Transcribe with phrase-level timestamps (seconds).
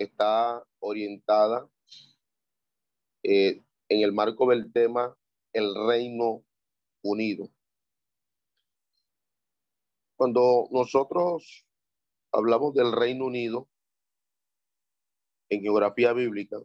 [0.00, 1.68] está orientada
[3.22, 5.14] eh, en el marco del tema
[5.52, 6.42] el Reino
[7.02, 7.50] Unido.
[10.16, 11.66] Cuando nosotros
[12.32, 13.68] hablamos del Reino Unido
[15.50, 16.56] en geografía bíblica,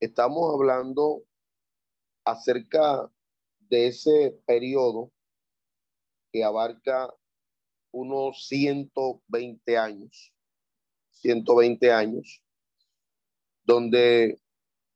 [0.00, 1.24] estamos hablando
[2.24, 3.10] acerca
[3.60, 5.10] de ese periodo
[6.32, 7.14] que abarca
[7.92, 10.34] unos 120 años,
[11.22, 12.42] 120 años,
[13.64, 14.40] donde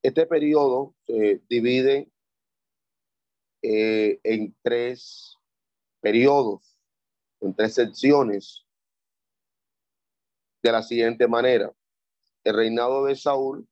[0.03, 2.11] este periodo se divide
[3.63, 5.37] eh, en tres
[6.01, 6.77] periodos,
[7.41, 8.65] en tres secciones,
[10.63, 11.73] de la siguiente manera.
[12.43, 13.69] El reinado de Saúl,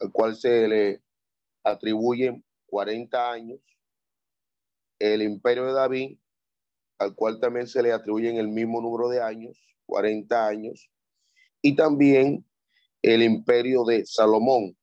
[0.00, 1.02] al cual se le
[1.62, 3.60] atribuyen 40 años,
[4.98, 6.18] el imperio de David,
[6.98, 10.90] al cual también se le atribuyen el mismo número de años, 40 años,
[11.64, 12.44] y también
[13.00, 14.76] el imperio de Salomón,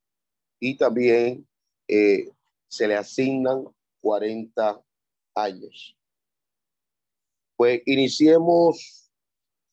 [0.59, 1.47] y también
[1.87, 2.27] eh,
[2.67, 3.65] se le asignan
[4.01, 4.81] 40
[5.35, 5.95] años.
[7.55, 9.11] Pues iniciemos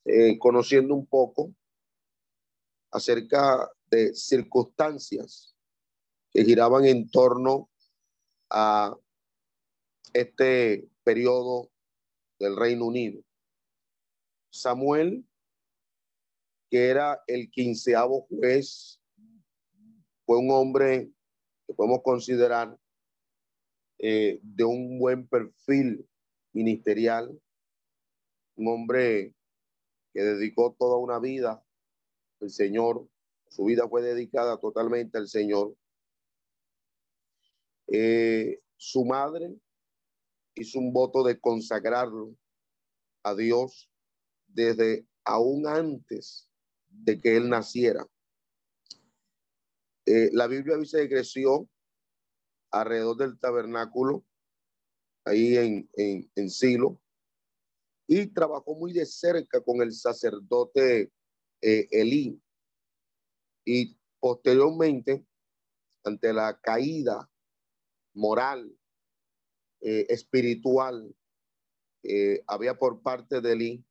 [0.05, 1.55] eh, conociendo un poco
[2.91, 5.56] acerca de circunstancias
[6.31, 7.70] que giraban en torno
[8.51, 8.95] a
[10.12, 11.70] este periodo
[12.39, 13.23] del Reino Unido.
[14.51, 15.28] Samuel,
[16.70, 19.00] que era el quinceavo juez,
[20.24, 21.11] fue un hombre
[21.66, 22.78] que podemos considerar
[23.98, 26.07] eh, de un buen perfil
[26.52, 27.40] ministerial,
[28.57, 29.34] un hombre
[30.12, 31.64] que dedicó toda una vida
[32.40, 33.08] al Señor,
[33.48, 35.74] su vida fue dedicada totalmente al Señor.
[37.86, 39.57] Eh, su madre
[40.55, 42.36] hizo un voto de consagrarlo
[43.23, 43.90] a Dios
[44.46, 46.48] desde aún antes
[46.89, 48.07] de que él naciera.
[50.07, 51.69] Eh, la Biblia dice que creció
[52.71, 54.25] alrededor del tabernáculo,
[55.25, 55.91] ahí en,
[56.35, 57.01] en, Silo,
[58.07, 61.13] y trabajó muy de cerca con el sacerdote
[61.61, 62.41] eh, Elí.
[63.65, 65.27] Y posteriormente,
[66.05, 67.29] ante la caída
[68.15, 68.75] moral
[69.81, 71.15] eh, espiritual
[72.03, 73.85] eh, había por parte de Elí,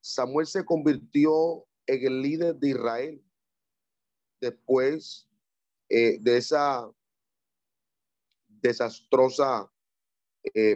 [0.00, 3.24] Samuel se convirtió en el líder de Israel
[4.40, 5.28] después
[5.88, 6.90] eh, de esa
[8.48, 9.70] desastrosa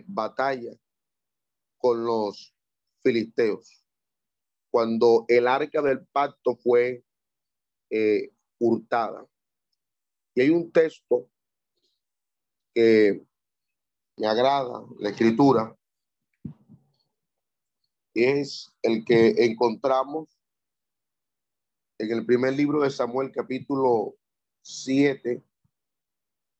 [0.06, 0.72] batalla
[1.76, 2.54] con los
[3.02, 3.84] filisteos,
[4.70, 7.04] cuando el arca del pacto fue
[8.58, 9.26] hurtada.
[10.34, 11.28] Y hay un texto
[12.74, 13.22] que
[14.16, 15.78] me agrada la escritura
[18.14, 20.28] es el que encontramos
[21.98, 24.14] en el primer libro de Samuel capítulo
[24.62, 25.44] 7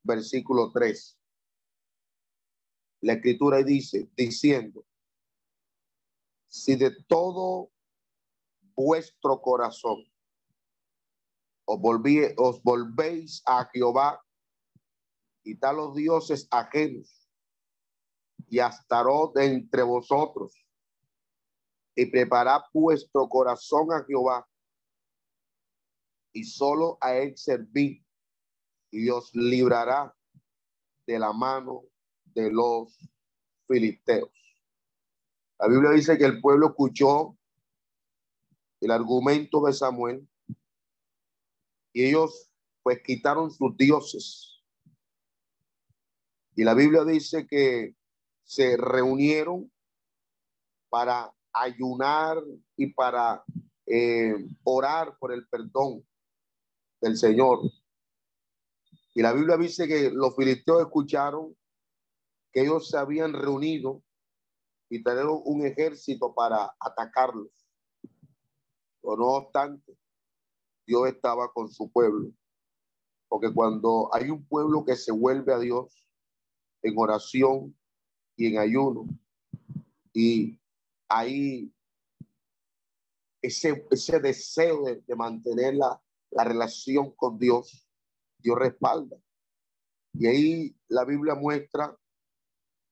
[0.02, 1.18] versículo 3.
[3.02, 4.84] La escritura dice, diciendo,
[6.48, 7.70] si de todo
[8.74, 10.04] vuestro corazón
[11.66, 14.20] os, volví, os volvéis a Jehová
[15.44, 17.28] y tal los dioses ajenos
[18.48, 20.64] y Astarot entre vosotros,
[21.94, 24.47] y preparad vuestro corazón a Jehová,
[26.32, 28.04] y solo a él serví,
[28.90, 30.14] y os librará
[31.06, 31.84] de la mano
[32.34, 32.98] de los
[33.66, 34.30] filisteos.
[35.58, 37.36] La Biblia dice que el pueblo escuchó
[38.80, 40.28] el argumento de Samuel
[41.92, 42.50] y ellos
[42.82, 44.62] pues quitaron sus dioses.
[46.54, 47.94] Y la Biblia dice que
[48.44, 49.70] se reunieron
[50.88, 52.38] para ayunar
[52.76, 53.44] y para
[53.86, 54.34] eh,
[54.64, 56.06] orar por el perdón
[57.00, 57.60] del Señor.
[59.14, 61.56] Y la Biblia dice que los filisteos escucharon
[62.52, 64.02] que ellos se habían reunido
[64.88, 67.48] y tener un ejército para atacarlos.
[69.02, 69.96] No obstante,
[70.86, 72.30] Dios estaba con su pueblo.
[73.28, 76.08] Porque cuando hay un pueblo que se vuelve a Dios
[76.82, 77.74] en oración,
[78.38, 79.06] y en ayuno.
[80.14, 80.58] Y
[81.08, 81.70] ahí
[83.42, 86.00] ese, ese deseo de, mantener la,
[86.30, 87.88] la relación con Dios,
[88.38, 89.16] Dios respalda.
[90.14, 91.96] Y ahí la Biblia muestra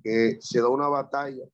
[0.03, 1.44] que se da una batalla.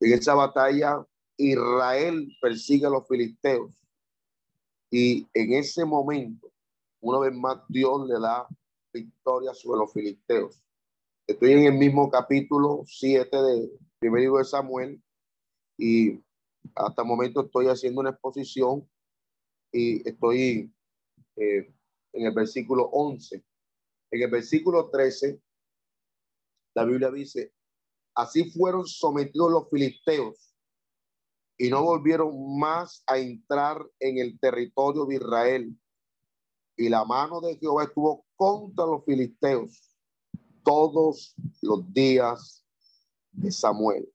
[0.00, 1.04] En esa batalla
[1.36, 3.72] Israel persigue a los filisteos.
[4.90, 6.52] Y en ese momento,
[7.00, 8.46] una vez más, Dios le da
[8.92, 10.62] victoria sobre los filisteos.
[11.26, 15.02] Estoy en el mismo capítulo 7 de primer libro de Samuel
[15.78, 16.20] y
[16.74, 18.88] hasta el momento estoy haciendo una exposición
[19.72, 20.72] y estoy
[21.36, 21.74] eh,
[22.12, 23.42] en el versículo 11.
[24.10, 25.40] En el versículo 13,
[26.74, 27.52] la Biblia dice,
[28.14, 30.54] así fueron sometidos los filisteos
[31.56, 35.76] y no volvieron más a entrar en el territorio de Israel.
[36.76, 39.82] Y la mano de Jehová estuvo contra los filisteos
[40.64, 42.64] todos los días
[43.32, 44.08] de Samuel.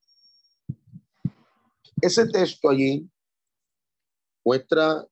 [2.01, 3.09] Ese texto allí
[4.43, 5.07] muestra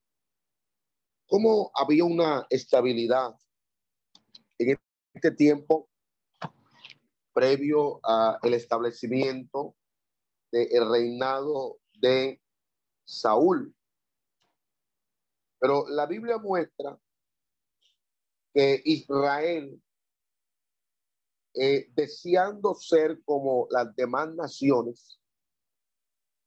[1.28, 3.36] cómo había una estabilidad
[4.58, 4.78] en
[5.14, 5.90] este tiempo
[7.34, 9.76] previo al establecimiento
[10.52, 12.42] del reinado de
[13.04, 13.76] Saúl.
[15.60, 16.98] Pero la Biblia muestra
[18.54, 19.82] que Israel,
[21.56, 25.20] eh, deseando ser como las demás naciones,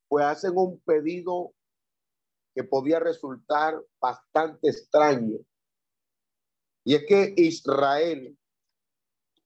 [0.09, 1.55] pues hacen un pedido
[2.59, 5.39] que podía resultar bastante extraño.
[6.85, 8.37] Y es que Israel,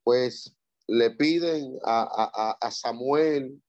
[0.02, 0.56] pues
[0.86, 3.62] le piden a, a, Samuel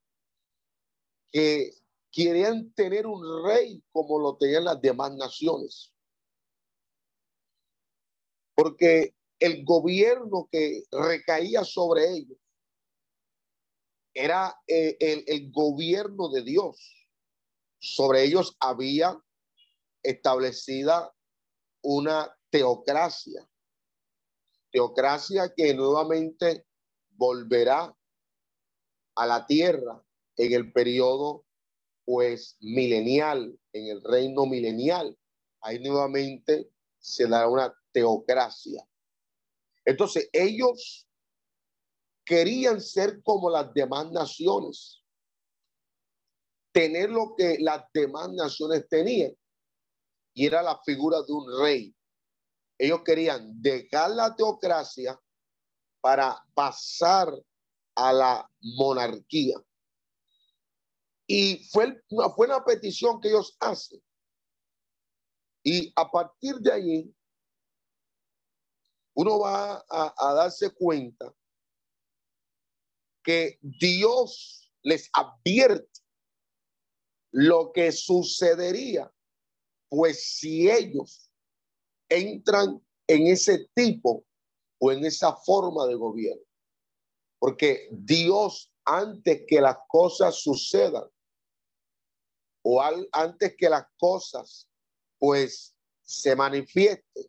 [1.29, 1.73] que
[2.09, 5.93] querían tener un rey como lo tenían las demás naciones.
[8.55, 12.37] Porque el gobierno que recaía sobre ellos
[14.13, 17.09] era eh, el, el gobierno de Dios.
[17.79, 19.22] Sobre ellos había
[20.03, 21.13] establecida
[21.81, 23.47] una teocracia.
[24.71, 26.65] Teocracia que nuevamente
[27.11, 27.95] volverá
[29.15, 30.03] a la tierra
[30.37, 31.45] en el periodo
[32.05, 35.17] pues milenial, en el reino milenial.
[35.61, 36.69] Ahí nuevamente
[36.99, 38.85] se da una teocracia.
[39.85, 41.07] Entonces ellos
[42.25, 45.03] querían ser como las demás naciones,
[46.71, 49.35] tener lo que las demás naciones tenían,
[50.33, 51.95] y era la figura de un rey.
[52.77, 55.19] Ellos querían dejar la teocracia
[56.01, 57.33] para pasar
[57.95, 59.55] a la monarquía.
[61.27, 64.01] Y fue una, buena petición que ellos hacen.
[65.63, 67.15] Y a partir de ahí,
[69.15, 71.33] uno va a darse cuenta
[73.23, 76.01] que Dios les advierte
[77.31, 79.11] lo que sucedería,
[79.95, 81.31] pues si ellos
[82.09, 84.25] entran en ese tipo
[84.79, 86.41] o en esa forma de gobierno,
[87.37, 91.03] porque Dios antes que las cosas sucedan
[92.63, 92.81] o
[93.11, 94.67] antes que las cosas
[95.19, 97.25] pues se manifiesten,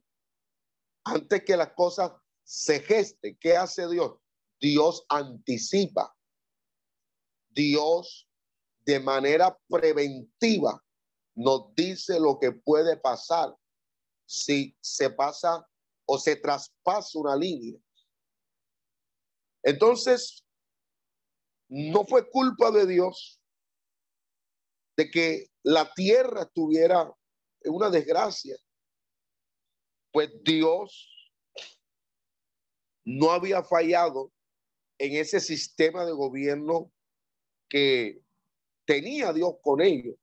[1.05, 2.12] antes que las cosas
[2.44, 4.14] se gesten, ¿qué hace Dios?
[4.58, 6.16] Dios anticipa.
[7.50, 8.26] Dios
[8.87, 10.84] de manera preventiva
[11.35, 13.55] nos dice lo que puede pasar
[14.26, 15.67] si se pasa
[16.07, 17.79] o se traspasa una línea.
[19.62, 20.45] Entonces,
[21.69, 23.41] no fue culpa de Dios
[24.97, 27.12] de que la tierra estuviera
[27.62, 28.57] en una desgracia,
[30.12, 31.11] pues Dios
[33.05, 34.33] no había fallado
[34.99, 36.93] en ese sistema de gobierno
[37.69, 38.23] que
[38.87, 40.17] tenía Dios con ellos.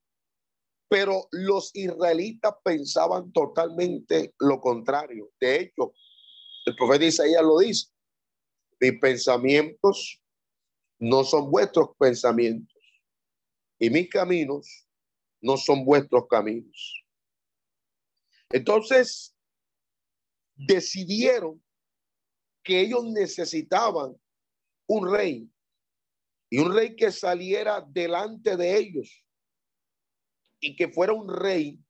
[0.91, 5.31] Pero los israelitas pensaban totalmente lo contrario.
[5.39, 5.93] De hecho,
[6.65, 7.87] el profeta Isaías lo dice,
[8.77, 10.21] mis pensamientos
[10.99, 12.75] no son vuestros pensamientos
[13.79, 14.85] y mis caminos
[15.39, 17.05] no son vuestros caminos.
[18.49, 19.33] Entonces,
[20.55, 21.63] decidieron
[22.65, 24.13] que ellos necesitaban
[24.87, 25.49] un rey
[26.49, 29.23] y un rey que saliera delante de ellos
[30.61, 31.83] y que fuera un rey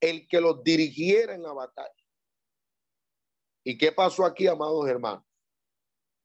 [0.00, 1.90] el que los dirigiera en la batalla.
[3.64, 5.24] ¿Y qué pasó aquí, amados hermanos?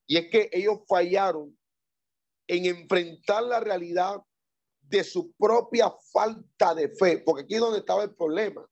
[0.07, 1.57] Y es que ellos fallaron
[2.47, 4.21] en enfrentar la realidad
[4.81, 8.67] de su propia falta de fe, porque aquí es donde estaba el problema.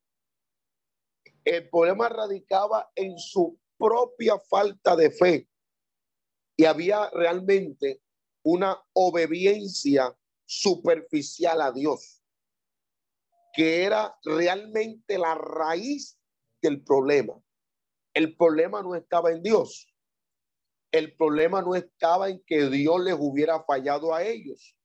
[1.44, 5.50] El problema radicaba en su propia falta de fe
[6.58, 8.02] y había realmente
[8.44, 12.24] una obediencia superficial a Dios.
[13.56, 16.20] Que era realmente la raíz
[16.62, 17.34] del problema.
[18.14, 19.88] El problema no estaba en Dios.
[20.92, 24.76] El problema no estaba en que Dios les hubiera fallado a ellos.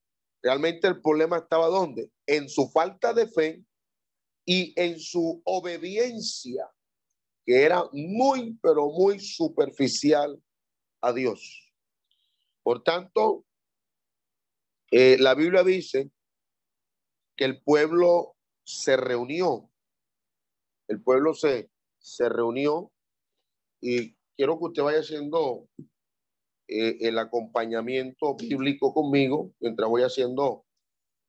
[0.43, 2.11] Realmente el problema estaba ¿dónde?
[2.27, 3.65] En su falta de fe
[4.45, 6.69] y en su obediencia,
[7.45, 10.43] que era muy, pero muy superficial
[11.03, 11.73] a Dios.
[12.63, 13.45] Por tanto,
[14.91, 16.11] eh, la Biblia dice
[17.37, 18.37] que el pueblo
[18.79, 19.69] se reunió.
[20.89, 22.91] El pueblo se, se reunió
[23.81, 25.69] y quiero que usted vaya haciendo
[26.69, 30.65] eh, el acompañamiento bíblico conmigo mientras voy haciendo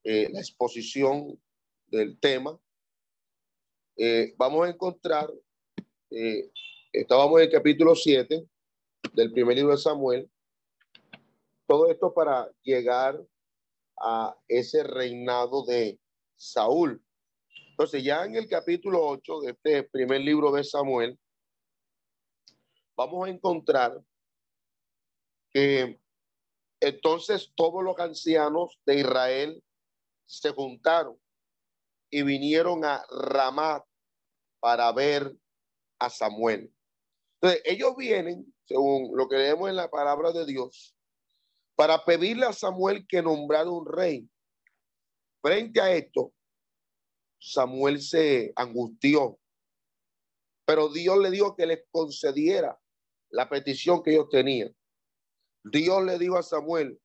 [0.04, 1.40] eh, la exposición
[1.88, 2.60] del tema.
[4.38, 5.30] vamos a encontrar,
[6.92, 8.48] estábamos en el capítulo 7
[9.14, 10.32] del primer libro de Samuel,
[11.68, 13.22] todo esto para llegar
[13.98, 16.00] a ese reinado de
[16.36, 17.04] Saúl.
[17.82, 21.18] Entonces, ya en el capítulo 8 de este primer libro de Samuel,
[22.96, 24.00] vamos a encontrar
[25.52, 26.00] que
[26.80, 29.64] entonces todos los ancianos de Israel
[30.28, 31.20] se juntaron
[32.12, 33.84] y vinieron a Ramat
[34.60, 35.36] para ver
[35.98, 36.72] a Samuel.
[37.42, 40.96] Entonces, ellos vienen, según lo que leemos en la palabra de Dios,
[41.74, 44.30] para pedirle a Samuel que nombrara un rey.
[45.42, 46.32] Frente a esto,
[47.42, 49.40] Samuel se angustió,
[50.64, 52.80] pero Dios le dijo que les concediera
[53.32, 54.76] la petición que ellos tenían.
[55.64, 57.02] Dios le dijo a Samuel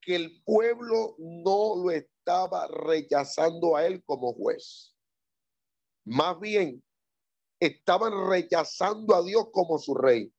[0.00, 4.96] que el pueblo no lo estaba rechazando a él como juez.
[6.06, 6.82] Más bien,
[7.60, 10.32] estaban rechazando a Dios como su rey.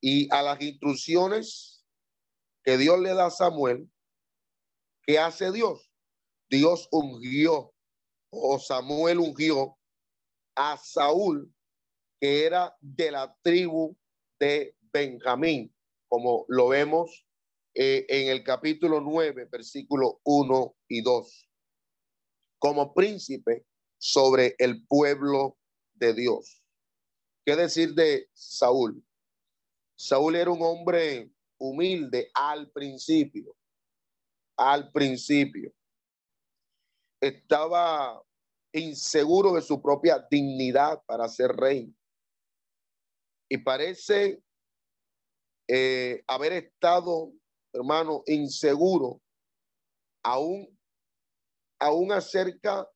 [0.00, 1.84] Y a las instrucciones
[2.62, 3.90] que Dios le da a Samuel,
[5.02, 5.89] ¿qué hace Dios?
[6.50, 7.72] Dios ungió
[8.30, 9.78] o Samuel ungió
[10.56, 11.54] a Saúl,
[12.20, 13.96] que era de la tribu
[14.40, 15.72] de Benjamín,
[16.08, 17.24] como lo vemos
[17.74, 21.48] eh, en el capítulo 9, versículo 1 y 2,
[22.58, 23.64] como príncipe
[23.98, 25.56] sobre el pueblo
[25.94, 26.64] de Dios.
[27.44, 29.04] ¿Qué decir de Saúl?
[29.96, 33.56] Saúl era un hombre humilde al principio,
[34.56, 35.72] al principio.
[37.20, 38.22] Estaba
[38.72, 41.94] inseguro de su propia dignidad para ser rey.
[43.48, 44.42] Y parece
[45.68, 47.32] eh, haber estado,
[47.72, 49.20] hermano, inseguro
[50.22, 50.68] aún,
[51.80, 52.88] aún acerca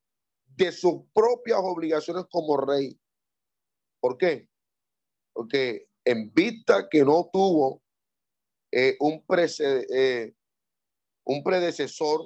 [0.45, 2.97] de sus propias obligaciones como rey.
[3.99, 4.47] ¿Por qué?
[5.33, 7.81] Porque en vista que no tuvo
[8.71, 9.23] eh, un,
[9.59, 10.33] eh,
[11.25, 12.21] un predecesor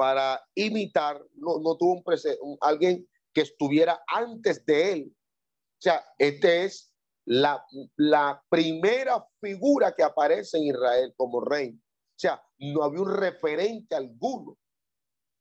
[0.00, 2.04] para imitar, no, no tuvo un,
[2.40, 5.12] un, alguien que estuviera antes de él.
[5.12, 6.90] O sea, este es
[7.26, 7.62] la,
[7.96, 11.72] la primera figura que aparece en Israel como rey.
[11.72, 14.56] O sea, no había un referente alguno.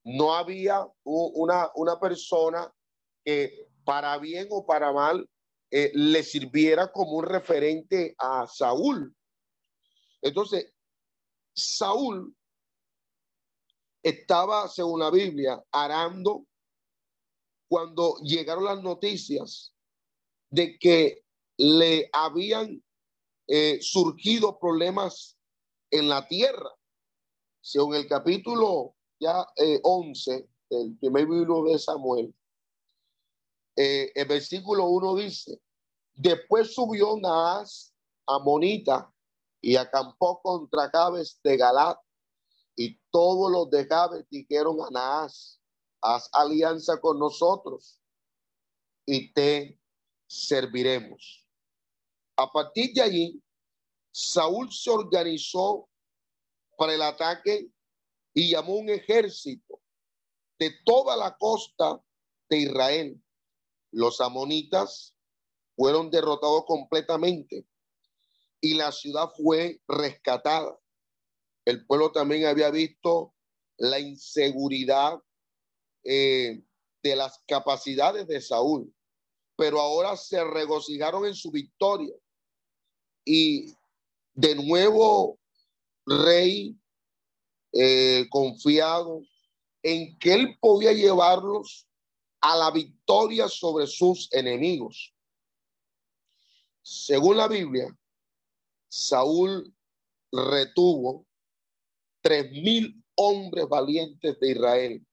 [0.03, 2.69] No había una, una persona
[3.23, 5.25] que para bien o para mal
[5.71, 9.15] eh, le sirviera como un referente a Saúl.
[10.21, 10.73] Entonces,
[11.55, 12.35] Saúl
[14.03, 16.45] estaba, según la Biblia, arando
[17.67, 19.73] cuando llegaron las noticias
[20.49, 21.23] de que
[21.57, 22.83] le habían
[23.47, 25.37] eh, surgido problemas
[25.91, 26.71] en la tierra.
[27.61, 29.45] Según el capítulo ya
[29.83, 32.33] 11 eh, del primer libro de Samuel,
[33.75, 35.61] eh, el versículo 1 dice,
[36.15, 37.93] después subió Naas,
[38.27, 39.11] Amonita,
[39.61, 41.97] y acampó contra Jabes de Galat.
[42.79, 45.59] Y todos los de Jabes dijeron a Naas,
[46.01, 47.99] haz alianza con nosotros
[49.05, 49.77] y te
[50.25, 51.45] serviremos.
[52.37, 53.43] A partir de allí,
[54.11, 55.89] Saúl se organizó
[56.77, 57.69] para el ataque
[58.33, 59.81] y llamó un ejército
[60.57, 62.01] de toda la costa
[62.47, 63.21] de Israel.
[63.91, 65.13] Los amonitas
[65.75, 67.67] fueron derrotados completamente
[68.61, 70.79] y la ciudad fue rescatada.
[71.69, 73.35] El pueblo también había visto
[73.77, 75.21] la inseguridad
[76.03, 76.63] eh,
[77.03, 78.91] de las capacidades de Saúl,
[79.55, 82.15] pero ahora se regocijaron en su victoria.
[83.23, 83.71] Y
[84.33, 85.37] de nuevo,
[86.07, 86.75] rey
[87.73, 89.21] eh, confiado
[89.83, 91.87] en que él podía llevarlos
[92.41, 95.13] a la victoria sobre sus enemigos.
[96.81, 97.95] Según la Biblia,
[98.87, 99.71] Saúl
[100.31, 101.28] retuvo
[102.21, 105.05] tres mil hombres valientes de Israel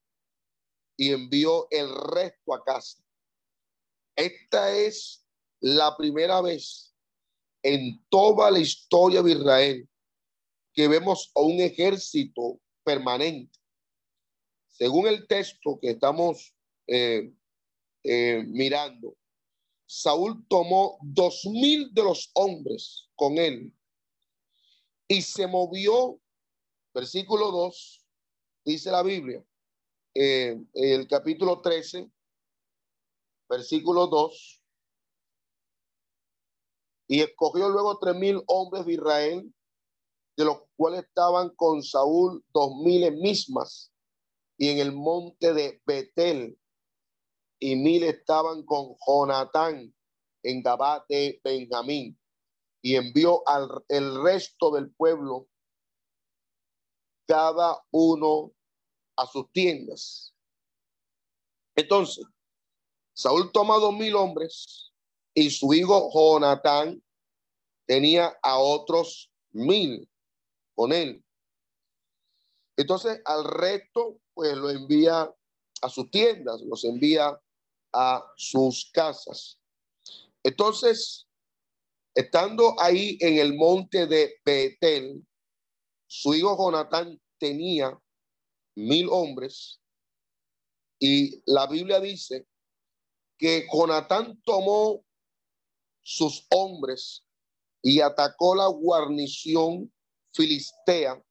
[0.97, 3.03] y envió el resto a casa.
[4.17, 5.27] Esta es
[5.61, 6.95] la primera vez
[7.63, 9.89] en toda la historia de Israel
[10.73, 13.59] que vemos a un ejército permanente.
[14.69, 16.55] Según el texto que estamos
[16.87, 17.33] eh,
[18.05, 19.17] eh, mirando,
[19.87, 23.73] Saúl tomó dos mil de los hombres con él
[25.09, 26.21] y se movió,
[26.97, 28.07] versículo 2,
[28.65, 29.45] dice la Biblia,
[30.15, 32.11] eh, el capítulo 13,
[33.51, 34.65] versículo 2,
[37.09, 39.55] y escogió luego tres mil hombres de Israel,
[40.39, 43.93] de los cuales estaban con Saúl dos mil mismas,
[44.57, 46.59] y en el monte de Betel,
[47.61, 49.95] y mil estaban con Jonatán
[50.43, 52.19] en Gabá de Benjamín,
[52.81, 55.47] y envió al el resto del pueblo,
[57.27, 58.53] cada uno
[59.17, 60.35] a sus tiendas.
[61.75, 62.25] Entonces,
[63.15, 64.93] Saúl toma dos mil hombres
[65.35, 67.03] y su hijo Jonatán
[67.87, 70.09] tenía a otros mil
[70.75, 71.25] con él.
[72.77, 75.35] Entonces, al resto, pues lo envía
[75.83, 77.41] a sus tiendas, los envía
[77.93, 79.59] a sus casas.
[80.43, 81.27] Entonces,
[82.15, 85.26] estando ahí en el monte de Betel,
[86.07, 87.99] su hijo Jonatán tenía
[88.75, 89.81] mil hombres
[90.99, 92.47] y la Biblia dice
[93.39, 95.05] que Jonatán tomó
[96.03, 97.25] sus hombres
[97.83, 99.93] y atacó la guarnición
[100.33, 101.23] filistea.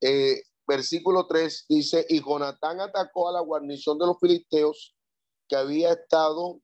[0.00, 4.94] Eh, versículo 3 dice, y Jonatán atacó a la guarnición de los filisteos
[5.48, 6.60] que había estado,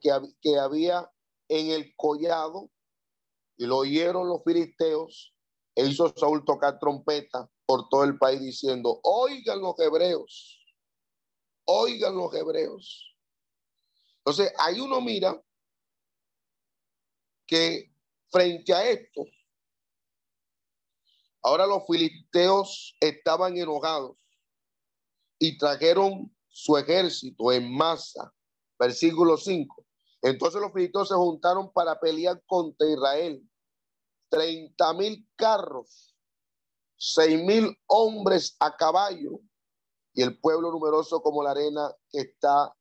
[0.00, 1.10] que, que había
[1.48, 2.70] en el collado,
[3.60, 5.34] y lo oyeron los filisteos,
[5.74, 10.64] e hizo Saúl tocar trompeta por todo el país diciendo, oigan los hebreos,
[11.66, 13.14] oigan los hebreos.
[14.20, 15.38] Entonces, ahí uno mira
[17.46, 17.92] que
[18.30, 19.26] frente a esto,
[21.42, 24.16] ahora los filisteos estaban enojados
[25.38, 28.32] y trajeron su ejército en masa.
[28.78, 29.84] Versículo 5.
[30.22, 33.49] Entonces los filisteos se juntaron para pelear contra Israel.
[34.30, 36.16] Treinta mil carros,
[36.96, 39.40] seis mil hombres a caballo
[40.14, 42.74] y el pueblo numeroso como la arena que está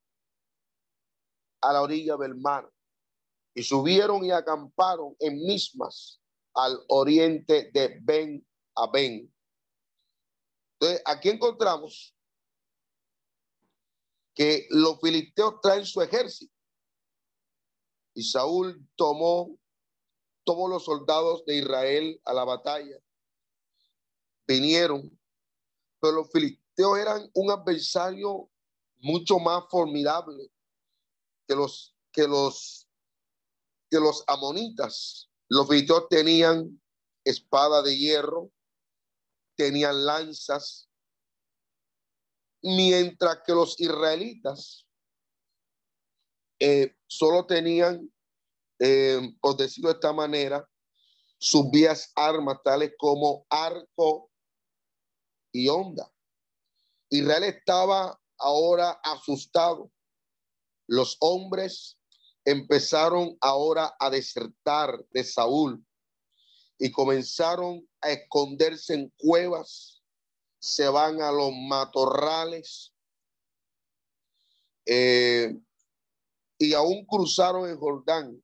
[1.61, 2.71] a la orilla del mar.
[3.55, 6.21] Y subieron y acamparon en mismas
[6.53, 9.33] al oriente de Ben a Ben.
[10.73, 12.15] Entonces, aquí encontramos
[14.33, 16.53] que los filisteos traen su ejército.
[18.13, 19.57] Y Saúl tomó
[20.49, 22.99] todos los soldados de Israel a la batalla.
[24.47, 25.15] Vinieron,
[26.01, 28.49] pero los filisteos eran un adversario
[28.97, 30.51] mucho más formidable
[31.47, 32.87] que los que los
[33.91, 35.29] que los amonitas.
[35.49, 36.81] Los filisteos tenían
[37.23, 38.51] espada de hierro,
[39.55, 40.89] tenían lanzas,
[42.63, 44.87] mientras que los israelitas
[46.59, 48.11] eh, solo tenían,
[48.79, 49.21] eh,
[49.57, 50.67] decirlo de esta manera,
[51.37, 54.29] sus vías armas tales como arco
[55.51, 56.11] y onda.
[57.09, 59.91] Israel estaba ahora asustado.
[60.87, 61.97] Los hombres
[62.45, 65.85] empezaron ahora a desertar de Saúl
[66.77, 70.01] y comenzaron a esconderse en cuevas,
[70.59, 72.93] se van a los matorrales
[74.85, 75.55] eh,
[76.57, 78.41] y aún cruzaron el Jordán.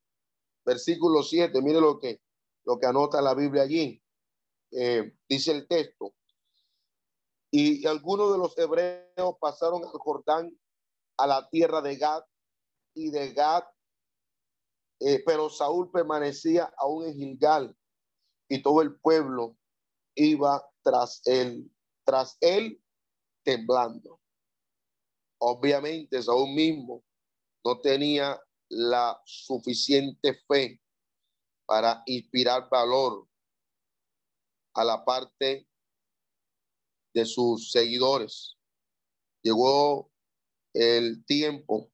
[0.66, 2.20] Versículo 7, mire lo que,
[2.64, 4.02] lo que anota la Biblia allí.
[4.72, 6.12] Eh, dice el texto.
[7.52, 10.58] Y algunos de los hebreos pasaron al Jordán
[11.16, 12.24] a la tierra de Gad
[12.94, 13.62] y de Gad,
[15.00, 17.76] eh, pero Saúl permanecía aún en Gilgal
[18.48, 19.56] y todo el pueblo
[20.16, 21.70] iba tras él,
[22.04, 22.82] tras él
[23.44, 24.20] temblando.
[25.38, 27.04] Obviamente Saúl mismo
[27.64, 30.80] no tenía la suficiente fe
[31.66, 33.28] para inspirar valor
[34.74, 35.68] a la parte
[37.14, 38.56] de sus seguidores.
[39.42, 40.10] Llegó
[40.74, 41.90] el tiempo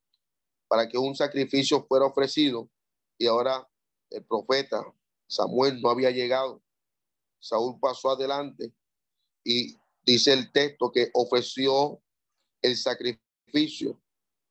[0.69, 2.71] para que un sacrificio fuera ofrecido
[3.19, 3.69] y ahora
[4.11, 4.83] el profeta
[5.29, 6.63] Samuel no había llegado.
[7.39, 8.75] Saúl pasó adelante
[9.45, 12.03] y dice el texto que ofreció
[12.61, 14.01] el sacrificio,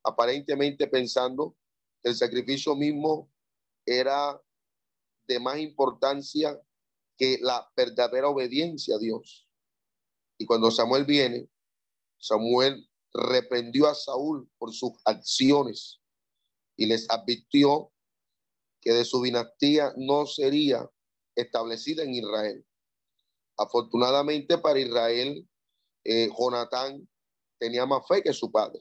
[0.04, 1.56] aparentemente pensando
[2.04, 3.32] el sacrificio mismo
[3.86, 4.42] era
[5.28, 6.60] de más importancia
[7.18, 9.48] que la verdadera obediencia a Dios.
[10.38, 11.48] Y cuando Samuel viene,
[12.18, 16.00] Samuel reprendió a Saúl por sus acciones
[16.76, 17.92] y les advirtió
[18.82, 20.90] que de su dinastía no sería
[21.36, 22.66] establecida en Israel.
[23.58, 25.48] Afortunadamente para Israel,
[26.04, 27.08] eh, Jonatán
[27.60, 28.80] tenía más fe que su padre.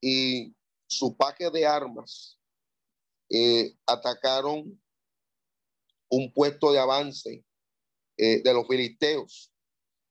[0.00, 0.54] Y
[0.94, 2.38] su paque de armas
[3.30, 4.80] eh, atacaron
[6.08, 7.44] un puesto de avance
[8.16, 9.52] eh, de los filisteos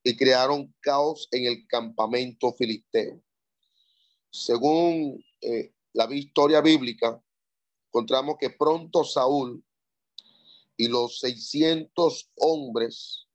[0.04, 3.24] y crearon caos en el campamento filisteo.
[4.30, 7.24] Según eh, la historia bíblica,
[7.88, 9.64] encontramos que pronto Saúl
[10.76, 13.28] y los 600 hombres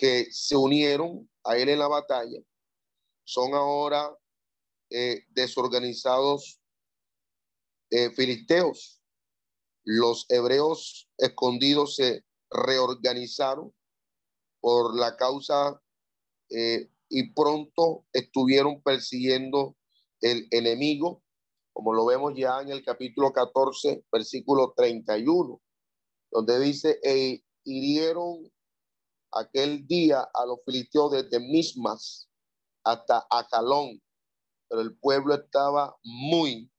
[0.00, 2.40] que se unieron a él en la batalla
[3.22, 4.16] son ahora
[4.88, 6.58] eh, desorganizados
[8.16, 9.02] filisteos.
[9.84, 13.74] Los hebreos escondidos se reorganizaron
[14.60, 15.82] por la causa
[16.48, 19.76] eh, y pronto estuvieron persiguiendo
[20.22, 21.22] el enemigo,
[21.74, 25.60] como lo vemos ya en el capítulo 14, versículo 31,
[26.30, 28.50] donde dice, e hirieron
[29.32, 32.28] aquel día a los filisteos desde Mismas
[32.84, 34.02] hasta Acalón,
[34.68, 36.70] pero el pueblo estaba muy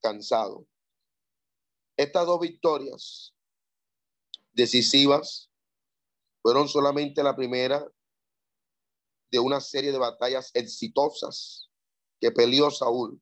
[0.00, 0.66] cansado.
[1.96, 3.34] Estas dos victorias
[4.52, 5.50] decisivas
[6.42, 7.86] fueron solamente la primera
[9.30, 11.70] de una serie de batallas exitosas
[12.20, 13.20] que peleó Saúl.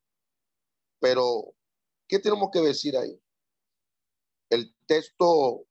[0.99, 1.55] Pero,
[2.09, 3.19] ¿qué tenemos que decir ahí?
[4.51, 5.67] El texto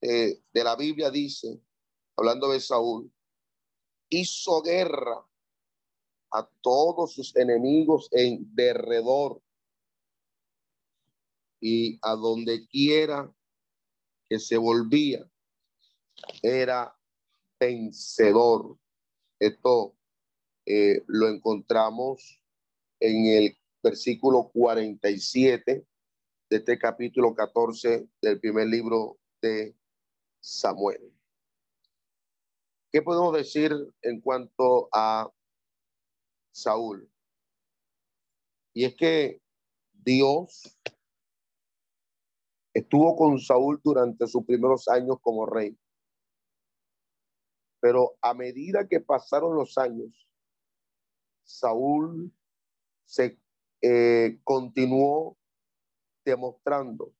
[0.00, 1.60] eh, de la Biblia dice,
[2.16, 3.12] hablando de Saúl,
[4.08, 5.26] hizo guerra
[6.32, 9.40] a todos sus enemigos en derredor
[11.60, 13.32] y a donde quiera
[14.28, 15.28] que se volvía
[16.42, 16.96] era
[17.58, 18.78] vencedor.
[19.38, 19.96] Esto
[20.66, 22.40] eh, lo encontramos
[23.00, 25.86] en el versículo 47
[26.50, 29.76] de este capítulo 14 del primer libro de
[30.40, 31.13] Samuel.
[32.94, 35.28] ¿Qué podemos decir en cuanto a
[36.52, 37.10] Saúl?
[38.72, 39.42] Y es que
[39.92, 40.78] Dios
[42.72, 45.78] Estuvo con Saúl durante sus primeros años como rey.
[47.80, 50.28] Pero a medida que pasaron los años,
[51.44, 52.32] Saúl
[53.04, 53.40] se
[53.80, 55.36] eh, continuó
[56.24, 57.12] demostrando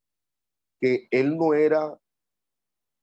[0.80, 2.00] que él no era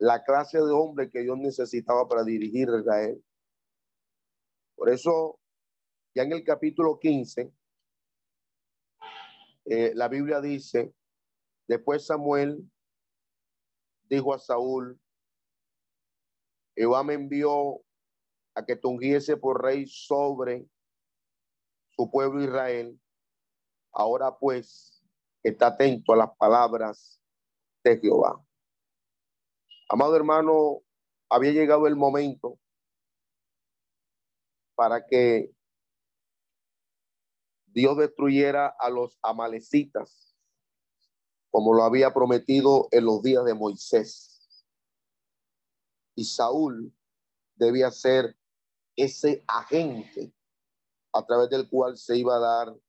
[0.02, 3.24] la clase de hombre que Dios necesitaba para dirigir a Israel.
[4.76, 5.40] Por eso,
[6.16, 7.54] ya en el capítulo 15,
[9.66, 10.96] eh, la Biblia dice
[11.68, 12.68] Después Samuel
[14.10, 15.00] dijo a Saúl,
[16.76, 17.80] Jehová me envió
[18.56, 20.68] a que tungiese por rey sobre
[21.92, 23.00] su pueblo Israel.
[23.94, 25.04] Ahora pues
[25.44, 27.22] está atento a las palabras
[27.84, 28.44] de Jehová.
[29.94, 30.84] Amado hermano,
[31.30, 32.58] había llegado el momento
[34.74, 35.54] para que
[37.66, 40.34] Dios destruyera a los amalecitas
[41.50, 44.66] como lo había prometido en los días de Moisés.
[46.16, 46.96] Y Saúl
[47.56, 48.38] debía ser
[48.96, 50.34] ese agente
[51.12, 52.80] a través del cual se iba a dar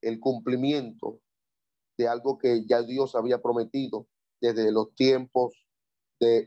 [0.00, 1.20] el cumplimiento
[1.98, 4.08] de algo que ya Dios había prometido
[4.40, 5.63] desde los tiempos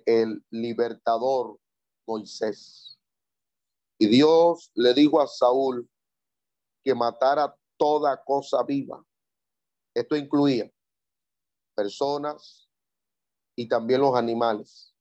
[0.06, 1.60] el libertador
[2.08, 3.00] Moisés.
[4.00, 5.90] Y Dios le dijo a Saúl
[6.84, 9.04] que matara toda cosa viva.
[9.94, 10.72] Esto incluía
[11.76, 12.70] personas
[13.56, 14.94] y también los animales.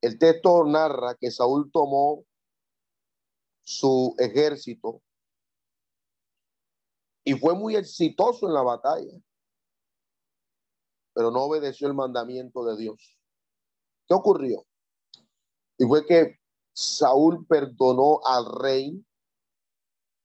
[0.00, 2.24] El texto narra que Saúl tomó
[3.62, 5.02] su ejército
[7.24, 9.12] y fue muy exitoso en la batalla,
[11.20, 13.18] pero no obedeció el mandamiento de Dios.
[14.08, 14.66] ¿Qué ocurrió?
[15.76, 16.40] Y fue que
[16.72, 19.04] Saúl perdonó al rey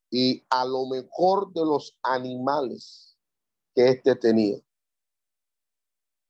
[0.10, 3.18] y a lo mejor de los animales
[3.74, 4.58] que éste tenía.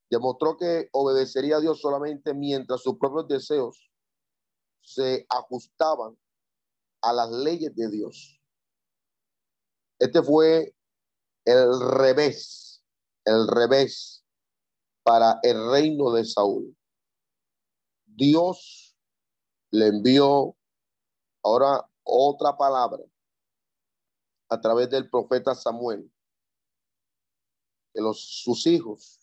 [0.10, 3.92] Demostró que obedecería a Dios solamente mientras sus propios deseos
[4.82, 6.18] se ajustaban
[7.04, 8.42] a las leyes de Dios.
[10.00, 10.76] Este fue
[11.46, 12.84] el revés,
[13.26, 14.15] el revés
[15.06, 16.76] para el reino de Saúl.
[18.08, 18.98] Dios
[19.70, 20.58] le envió
[21.44, 23.04] ahora otra palabra
[24.50, 26.12] a través del profeta Samuel,
[27.94, 29.20] que los, sus hijos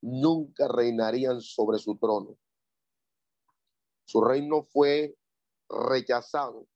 [0.00, 2.36] nunca reinarían sobre su trono.
[4.06, 5.16] Su reino fue
[5.68, 6.66] rechazado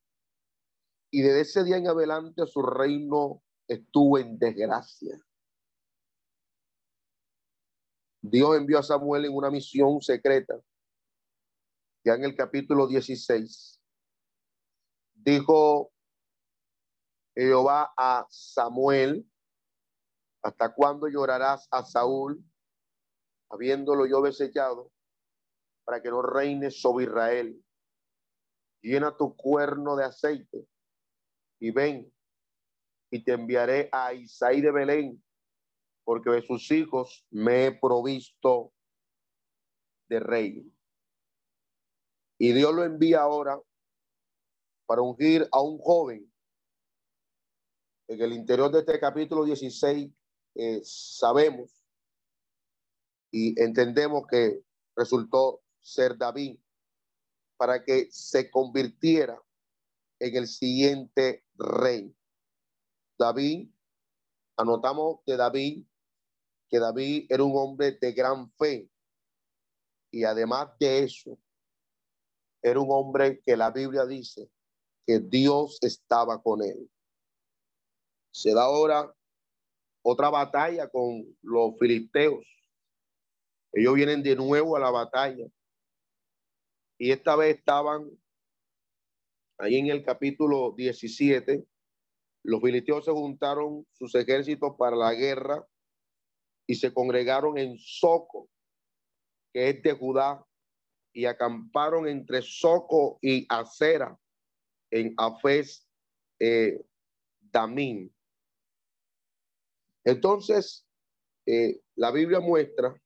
[1.11, 5.18] y desde ese día en adelante su reino estuvo en desgracia.
[8.22, 10.54] Dios envió a Samuel en una misión secreta.
[12.04, 13.80] Ya en el capítulo 16
[15.14, 15.92] dijo
[17.35, 19.28] Jehová a Samuel,
[20.42, 22.44] ¿hasta cuándo llorarás a Saúl,
[23.50, 24.92] habiéndolo yo desechado,
[25.85, 27.64] para que no reine sobre Israel?
[28.82, 30.68] Llena tu cuerno de aceite
[31.58, 32.12] y ven,
[33.11, 35.24] y te enviaré a Isaí de Belén,
[36.04, 38.72] porque de sus hijos me he provisto
[40.08, 40.72] de rey.
[42.38, 43.60] Y Dios lo envía ahora
[44.86, 46.30] para ungir a un joven.
[48.08, 50.10] En el interior de este capítulo 16
[50.54, 51.82] eh, sabemos
[53.30, 54.62] y entendemos que
[54.94, 56.58] resultó ser David
[57.56, 59.40] para que se convirtiera
[60.18, 62.14] en el siguiente rey.
[63.18, 63.70] David,
[64.56, 65.86] anotamos de David
[66.72, 68.90] que David era un hombre de gran fe
[70.11, 71.38] y además de eso,
[72.62, 74.50] era un hombre que la Biblia dice
[75.06, 76.90] que Dios estaba con él.
[78.32, 79.14] Se da ahora
[80.02, 82.46] otra batalla con los filisteos.
[83.74, 85.46] Ellos vienen de nuevo a la batalla.
[86.98, 88.11] Y esta vez estaban
[89.58, 91.66] ahí en el capítulo 17.
[92.44, 95.66] Los filisteos se juntaron sus ejércitos para la guerra
[96.66, 98.48] y se congregaron en Soco,
[99.53, 100.44] que es de Judá,
[101.12, 104.18] y acamparon entre Soco y Acera
[104.90, 105.88] en Afes
[106.38, 106.85] eh,
[107.40, 108.14] Damín.
[110.05, 110.87] Entonces,
[111.46, 113.01] eh, la Biblia muestra,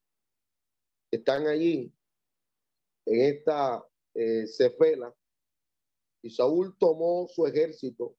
[1.11, 1.92] están allí
[3.07, 5.14] en esta eh, cefela,
[6.23, 8.16] y Saúl tomó su ejército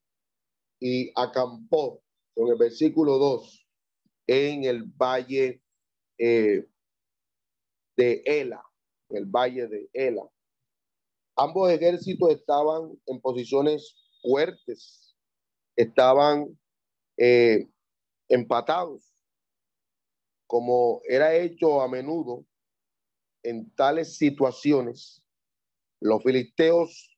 [0.80, 3.67] y acampó, con el versículo 2,
[4.28, 5.62] en el valle
[6.18, 6.68] eh,
[7.96, 8.62] de Ela,
[9.10, 10.30] el valle de Ela.
[11.36, 15.16] Ambos ejércitos estaban en posiciones fuertes,
[15.76, 16.60] estaban
[17.18, 17.68] eh,
[18.28, 19.14] empatados,
[20.48, 22.46] como era hecho a menudo
[23.44, 25.24] en tales situaciones.
[26.02, 27.18] Los filisteos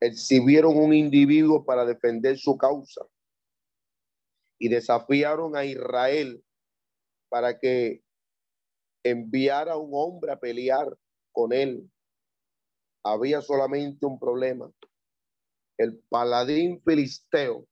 [0.00, 3.06] exhibieron un individuo para defender su causa
[4.58, 6.42] y desafiaron a Israel
[7.28, 8.02] para que
[9.04, 10.96] enviara a un hombre a pelear
[11.32, 11.90] con él
[13.02, 14.70] había solamente un problema.
[15.76, 17.66] El paladín filisteo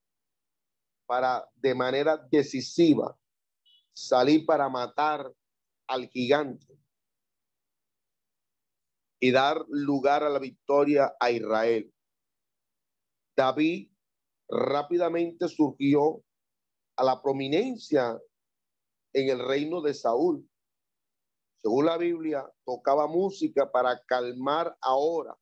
[1.05, 3.17] para de manera decisiva
[3.93, 5.33] salir para matar
[5.87, 6.77] al gigante
[9.19, 11.91] y dar lugar a la victoria a Israel.
[13.35, 13.91] David
[14.49, 16.23] rápidamente surgió
[16.97, 18.19] a la prominencia
[19.13, 20.47] en el reino de Saúl.
[21.61, 25.37] Según la Biblia, tocaba música para calmar ahora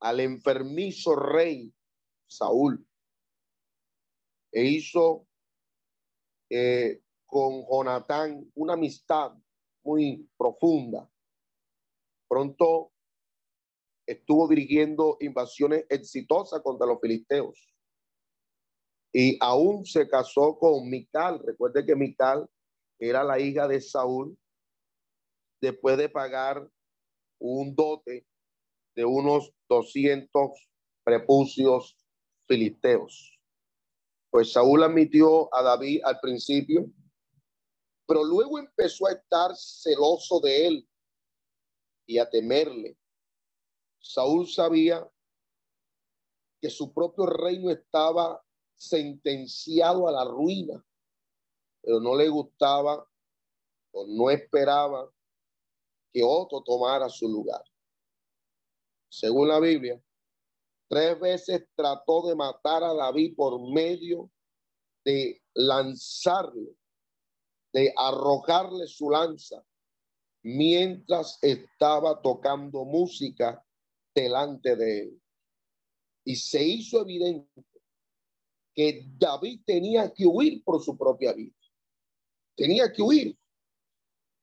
[0.00, 1.72] al enfermizo rey
[2.26, 2.86] Saúl
[4.52, 5.26] e hizo
[6.48, 9.32] eh, con Jonatán una amistad
[9.84, 11.08] muy profunda.
[12.28, 12.92] Pronto
[14.06, 17.72] estuvo dirigiendo invasiones exitosas contra los filisteos.
[19.12, 21.40] Y aún se casó con Mical.
[21.44, 22.48] Recuerde que Mical
[22.98, 24.36] era la hija de Saúl.
[25.60, 26.70] Después de pagar
[27.38, 28.26] un dote
[28.94, 30.50] de unos 200
[31.04, 31.96] prepucios
[32.46, 33.38] filisteos.
[34.30, 36.86] Pues Saúl admitió a David al principio,
[38.06, 40.88] pero luego empezó a estar celoso de él
[42.06, 42.96] y a temerle.
[44.00, 45.08] Saúl sabía
[46.60, 48.42] que su propio reino estaba
[48.76, 50.84] sentenciado a la ruina,
[51.82, 53.06] pero no le gustaba
[53.92, 55.10] o no esperaba
[56.12, 57.62] que otro tomara su lugar.
[59.08, 60.02] Según la Biblia,
[60.88, 64.30] tres veces trató de matar a David por medio
[65.04, 66.76] de lanzarle,
[67.72, 69.64] de arrojarle su lanza
[70.42, 73.64] mientras estaba tocando música
[74.14, 75.22] delante de él.
[76.24, 77.64] Y se hizo evidente
[78.74, 81.54] que David tenía que huir por su propia vida.
[82.56, 83.39] Tenía que huir.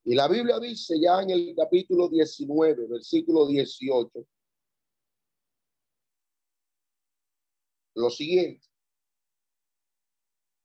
[0.10, 4.26] Y la Biblia dice ya en el capítulo 19, versículo 18,
[7.96, 8.65] lo siguiente.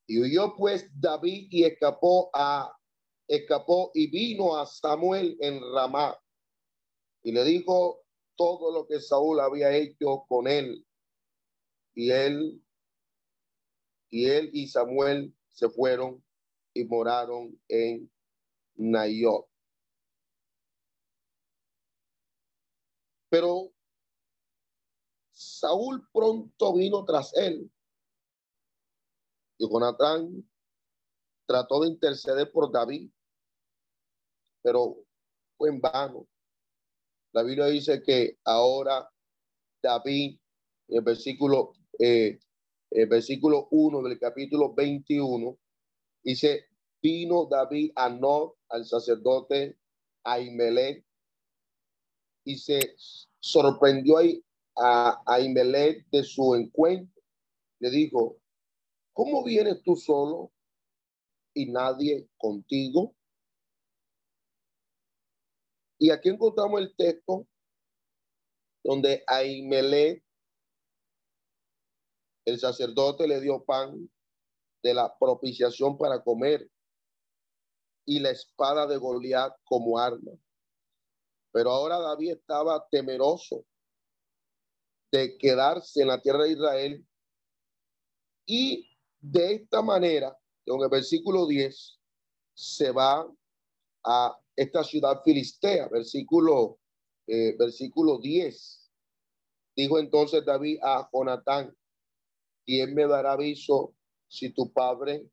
[0.07, 2.72] Y huyó pues David y escapó a
[3.26, 6.16] escapó y vino a Samuel en Ramá
[7.24, 8.05] y le dijo
[8.37, 10.87] todo lo que Saúl había hecho con él.
[11.96, 12.62] Y él
[14.09, 16.24] y él y Samuel se fueron
[16.74, 18.12] y moraron en
[18.90, 19.47] Nayot.
[23.31, 23.73] Pero
[25.33, 27.71] Saúl pronto vino tras él.
[29.59, 30.49] Y Jonatán
[31.47, 33.11] trató de interceder por David,
[34.62, 35.05] pero
[35.57, 36.27] fue en vano.
[37.33, 39.09] La Biblia dice que ahora
[39.83, 40.38] David,
[40.88, 42.38] en el versículo, eh,
[42.90, 45.59] el versículo 1 del capítulo 21,
[46.23, 46.66] dice,
[47.01, 49.78] vino David a No, al sacerdote
[50.24, 51.04] Ahimelech,
[52.44, 52.96] y se
[53.38, 54.42] sorprendió ahí
[54.76, 57.22] a Ahimelech de su encuentro.
[57.80, 58.38] Le dijo,
[59.12, 60.50] ¿cómo vienes tú solo
[61.54, 63.14] y nadie contigo?
[65.98, 67.46] Y aquí encontramos el texto
[68.82, 70.24] donde Ahimelech,
[72.46, 74.11] el sacerdote, le dio pan
[74.82, 76.68] de la propiciación para comer
[78.04, 80.32] y la espada de Goliat como arma.
[81.52, 83.64] Pero ahora David estaba temeroso
[85.12, 87.06] de quedarse en la tierra de Israel
[88.46, 88.88] y
[89.20, 90.36] de esta manera,
[90.66, 92.00] en el versículo 10,
[92.54, 93.30] se va
[94.04, 96.78] a esta ciudad filistea, versículo,
[97.26, 98.90] eh, versículo 10.
[99.76, 101.74] Dijo entonces David a Jonatán,
[102.66, 103.94] ¿quién me dará aviso
[104.28, 105.26] si tu padre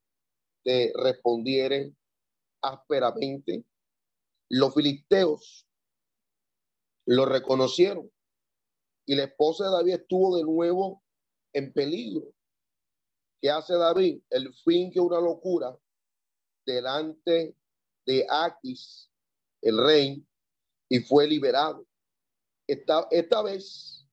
[0.63, 1.93] te respondiere
[2.61, 3.63] ásperamente.
[4.49, 5.67] Los filisteos
[7.05, 8.11] lo reconocieron
[9.05, 11.03] y la esposa de David estuvo de nuevo
[11.53, 12.33] en peligro.
[13.41, 14.21] ¿Qué hace David?
[14.29, 15.77] El fin que una locura
[16.65, 17.55] delante
[18.05, 19.09] de Aquis,
[19.61, 20.25] el rey,
[20.89, 21.85] y fue liberado.
[22.67, 24.05] Esta, esta vez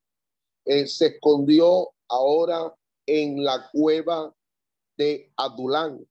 [0.64, 2.74] eh, se escondió ahora
[3.06, 4.34] en la cueva
[4.96, 6.06] de Adulán,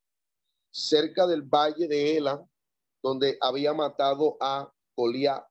[0.76, 2.46] cerca del valle de Ela,
[3.02, 5.46] donde había matado a Goliat.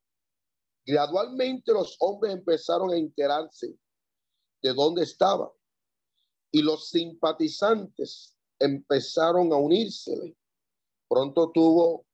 [0.85, 3.75] Gradualmente los hombres empezaron a enterarse
[4.63, 5.51] de dónde estaba
[6.51, 10.37] y los simpatizantes empezaron a unírsele.
[11.09, 12.05] Pronto tuvo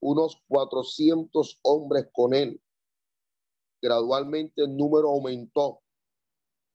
[0.00, 2.60] unos 400 hombres con él.
[3.80, 5.80] Gradualmente el número aumentó.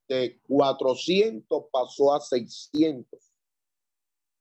[0.07, 3.32] De 400 pasó a 600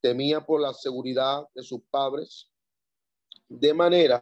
[0.03, 2.51] temía por la seguridad de sus padres,
[3.49, 4.21] de manera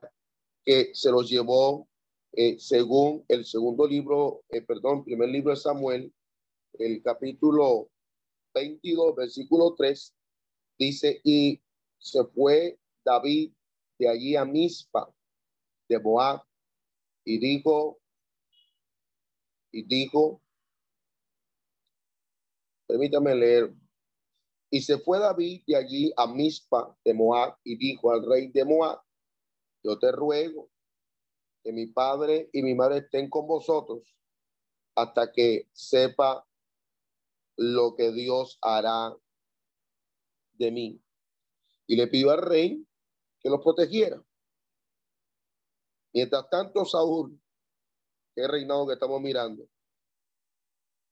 [0.64, 1.88] que se los llevó,
[2.32, 6.12] eh, según el segundo libro, eh, perdón, primer libro de Samuel,
[6.74, 7.90] el capítulo
[8.54, 10.14] 22, versículo 3,
[10.78, 11.60] dice, y
[11.98, 13.52] se fue David
[13.98, 15.10] de allí a Mispa,
[15.88, 16.42] de Moab,
[17.24, 17.98] y dijo,
[19.72, 20.42] y dijo,
[22.86, 23.79] permítame leer
[24.70, 28.64] y se fue David de allí a Mispa de Moab y dijo al rey de
[28.64, 29.00] Moab,
[29.82, 30.70] yo te ruego
[31.62, 34.16] que mi padre y mi madre estén con vosotros
[34.94, 36.46] hasta que sepa
[37.56, 39.16] lo que Dios hará
[40.52, 41.02] de mí.
[41.86, 42.86] Y le pidió al rey
[43.40, 44.22] que los protegiera.
[46.12, 47.40] Mientras tanto, Saúl,
[48.34, 49.68] que reinado que estamos mirando,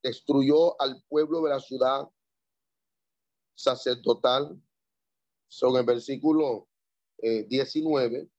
[0.02, 2.08] destruyó al pueblo de la ciudad
[3.58, 4.56] sacerdotal.
[5.48, 6.68] Son el versículo
[7.18, 8.18] 19.
[8.18, 8.30] Eh,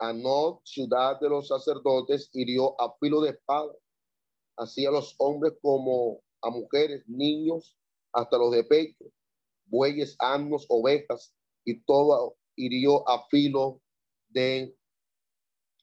[0.00, 3.72] Anot, ciudad de los sacerdotes, hirió a filo de espada,
[4.56, 7.76] así a los hombres como a mujeres, niños,
[8.12, 9.06] hasta los de pecho,
[9.66, 13.80] bueyes, asnos, ovejas, y todo hirió a filo
[14.28, 14.76] de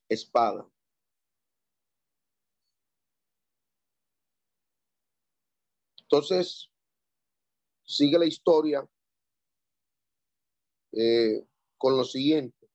[0.08, 0.66] espada.
[6.04, 6.72] Entonces,
[7.86, 8.88] sigue la historia
[10.92, 11.46] eh,
[11.78, 12.68] con lo siguiente.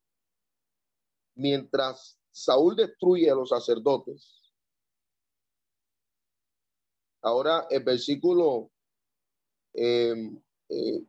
[1.35, 4.53] Mientras Saúl destruye a los sacerdotes,
[7.23, 8.71] ahora el versículo,
[9.75, 11.05] em, eh,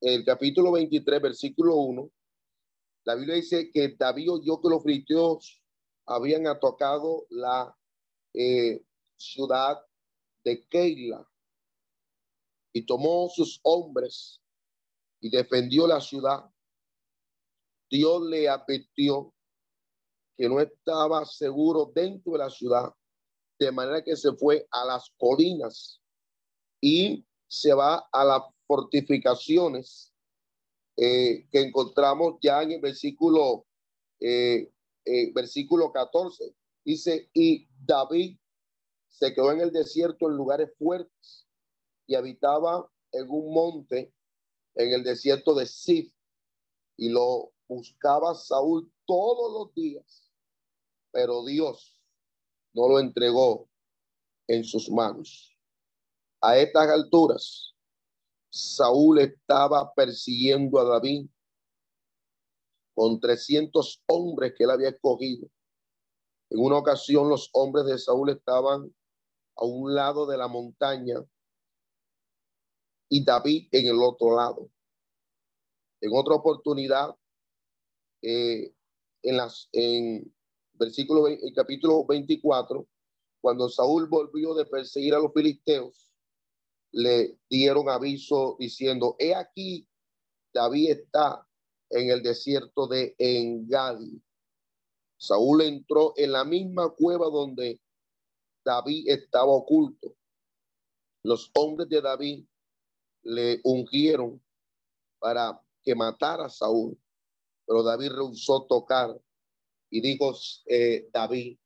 [0.00, 2.10] el capítulo 23, versículo 1,
[3.04, 5.62] la Biblia dice que David oyó que los filisteos
[6.06, 7.76] habían atacado la
[8.32, 8.84] eh,
[9.16, 9.84] ciudad
[10.44, 11.31] de Keila
[12.72, 14.40] y tomó sus hombres
[15.20, 16.44] y defendió la ciudad.
[17.90, 19.34] Dios le advirtió
[20.36, 22.92] que no estaba seguro dentro de la ciudad,
[23.58, 26.00] de manera que se fue a las colinas
[26.80, 30.12] y se va a las fortificaciones
[30.96, 33.66] eh, que encontramos ya en el versículo,
[34.20, 34.72] eh,
[35.04, 36.54] eh, versículo 14.
[36.84, 38.38] Dice, y David
[39.10, 41.46] se quedó en el desierto en lugares fuertes
[42.06, 44.12] y habitaba en un monte
[44.74, 46.12] en el desierto de Sif
[46.96, 50.32] y lo buscaba Saúl todos los días,
[51.10, 52.00] pero Dios
[52.74, 53.68] no lo entregó
[54.46, 55.56] en sus manos.
[56.40, 57.74] A estas alturas,
[58.50, 61.28] Saúl estaba persiguiendo a David
[62.94, 65.48] con 300 hombres que él había escogido.
[66.50, 68.94] En una ocasión los hombres de Saúl estaban
[69.56, 71.24] a un lado de la montaña
[73.12, 74.70] y David en el otro lado.
[76.00, 77.14] En otra oportunidad,
[78.22, 78.74] eh,
[79.22, 80.34] en las en
[80.72, 82.88] versículo el capítulo 24,
[83.42, 86.10] cuando Saúl volvió de perseguir a los filisteos,
[86.92, 89.86] le dieron aviso diciendo, he aquí,
[90.54, 91.46] David está
[91.90, 94.22] en el desierto de Engadi.
[95.18, 97.78] Saúl entró en la misma cueva donde
[98.64, 100.16] David estaba oculto.
[101.22, 102.46] Los hombres de David
[103.22, 104.42] le ungieron
[105.18, 106.98] para que matara a Saúl,
[107.66, 109.20] pero David rehusó tocar
[109.90, 110.34] y dijo
[110.66, 111.58] eh, David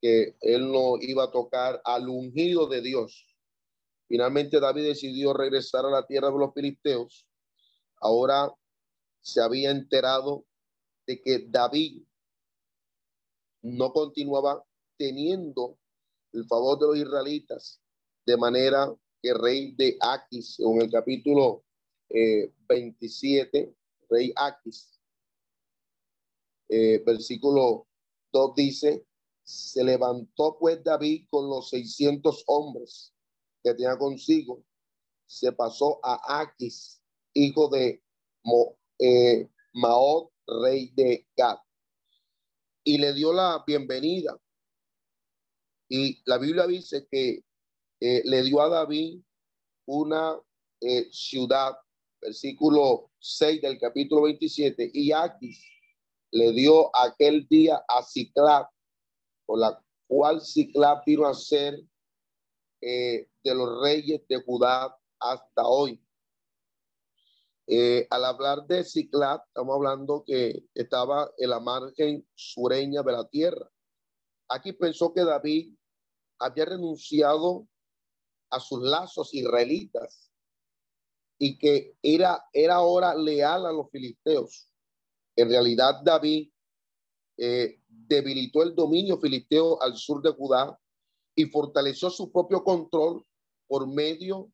[0.00, 3.36] que él no iba a tocar al ungido de Dios.
[4.08, 7.26] Finalmente David decidió regresar a la tierra de los filisteos.
[8.00, 8.52] Ahora
[9.20, 10.46] se había enterado
[11.06, 12.04] de que David
[13.62, 14.64] no continuaba
[14.96, 15.78] teniendo
[16.32, 17.80] el favor de los israelitas,
[18.24, 21.64] de manera que rey de Aquis, en el capítulo
[22.08, 23.74] 27, eh,
[24.08, 24.98] rey Aquis,
[26.68, 27.86] eh, versículo
[28.32, 29.06] 2 dice,
[29.42, 33.14] se levantó pues David con los 600 hombres
[33.62, 34.62] que tenía consigo,
[35.26, 37.00] se pasó a Aquis,
[37.34, 38.02] hijo de
[38.44, 39.48] Mo, eh,
[40.62, 41.58] rey de Gad,
[42.84, 44.38] y le dio la bienvenida.
[45.90, 47.42] Y la Biblia dice que
[48.00, 49.20] eh, le dio a David
[49.86, 50.38] una
[50.80, 51.76] eh, ciudad,
[52.20, 55.64] versículo 6 del capítulo 27, y Aquis
[56.30, 58.70] le dio aquel día a Ciclap,
[59.46, 61.82] por la cual Ciclap vino a ser
[62.80, 66.00] eh, de los reyes de Judá hasta hoy.
[68.10, 73.68] al hablar de Ciclap, estamos hablando que estaba en la margen sureña de la tierra.
[74.48, 75.74] Aquí pensó que David
[76.38, 77.66] había renunciado
[78.50, 80.30] a sus lazos israelitas
[81.38, 84.68] y que era, era ahora leal a los filisteos.
[85.36, 86.50] En realidad David
[87.36, 90.78] eh, debilitó el dominio filisteo al sur de Judá
[91.36, 93.24] y fortaleció su propio control
[93.68, 94.50] por medio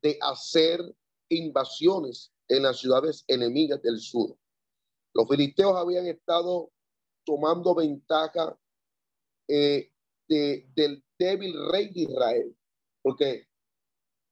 [0.00, 0.80] de hacer
[1.28, 4.36] invasiones en las ciudades enemigas del sur.
[5.14, 6.70] Los filisteos habían estado
[7.24, 8.56] tomando ventaja
[9.48, 9.90] eh,
[10.28, 12.57] del débil rey de Israel
[13.08, 13.48] porque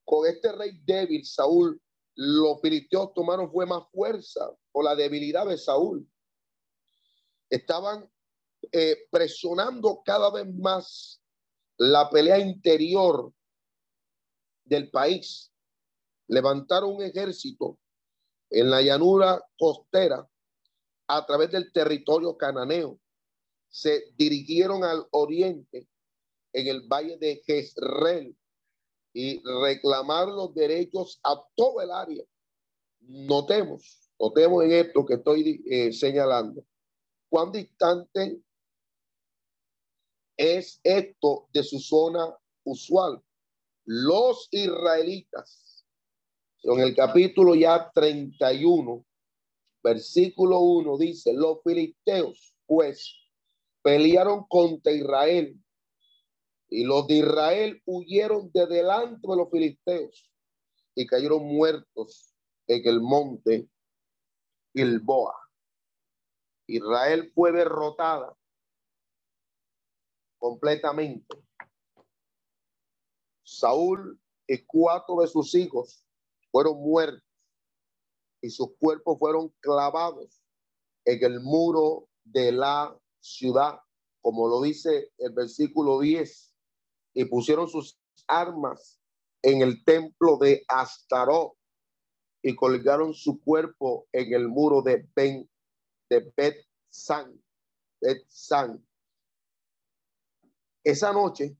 [0.05, 1.81] con este rey débil, Saúl,
[2.13, 6.07] los filisteos tomaron fue más fuerza por la debilidad de Saúl.
[7.49, 8.07] Estaban
[8.71, 11.19] eh, presionando cada vez más
[11.77, 13.33] la pelea interior
[14.63, 15.51] del país.
[16.27, 17.79] Levantaron un ejército
[18.51, 20.29] en la llanura costera
[21.07, 22.99] a través del territorio cananeo.
[23.69, 25.87] Se dirigieron al oriente
[26.53, 28.36] en el valle de Jezreel
[29.19, 32.23] y reclamar los derechos a todo el área.
[32.99, 36.63] Notemos, notemos en esto que estoy eh, señalando,
[37.27, 38.39] cuán distante
[40.37, 42.31] es esto de su zona
[42.63, 43.19] usual.
[43.85, 45.83] Los israelitas,
[46.61, 49.03] en el capítulo ya 31,
[49.81, 53.15] versículo 1 dice, los filisteos pues
[53.81, 55.59] pelearon contra Israel
[56.69, 60.31] y los de Israel huyeron de delante de los filisteos
[60.95, 62.33] y cayeron muertos
[62.67, 63.69] en el monte
[64.73, 65.35] Gilboa.
[66.67, 68.35] Israel fue derrotada
[70.37, 71.35] completamente.
[73.43, 76.03] Saúl y cuatro de sus hijos
[76.51, 77.23] fueron muertos
[78.41, 80.41] y sus cuerpos fueron clavados
[81.05, 83.79] en el muro de la ciudad,
[84.21, 86.56] como lo dice el versículo 10,
[87.17, 89.01] y pusieron sus armas
[89.41, 91.57] en el templo de Astarot
[92.43, 95.49] y colgaron su cuerpo en el muro de Ben
[96.11, 97.43] de Bet San.
[97.99, 98.87] Bet San.
[100.83, 101.57] Esa noche,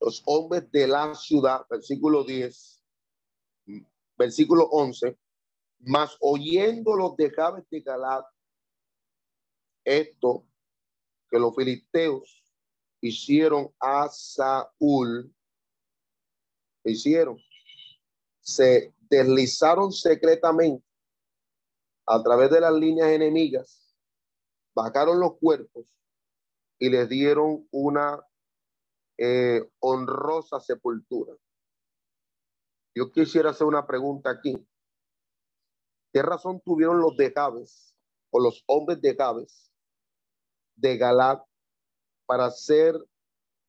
[0.00, 2.84] los hombres de la ciudad, versículo 10,
[4.16, 5.18] versículo 11,
[5.80, 8.24] más oyendo los de Jabes de Galat,
[9.84, 10.46] esto
[11.28, 12.37] que los filisteos
[13.00, 15.34] hicieron a Saúl,
[16.84, 17.38] hicieron,
[18.40, 20.84] se deslizaron secretamente
[22.06, 23.94] a través de las líneas enemigas,
[24.74, 25.84] bajaron los cuerpos
[26.78, 28.22] y les dieron una
[29.18, 31.34] eh, honrosa sepultura.
[32.94, 34.56] Yo quisiera hacer una pregunta aquí.
[36.12, 37.94] ¿Qué razón tuvieron los de Jabes
[38.30, 39.70] o los hombres de Jabes
[40.74, 41.47] de Galat
[42.28, 42.94] para ser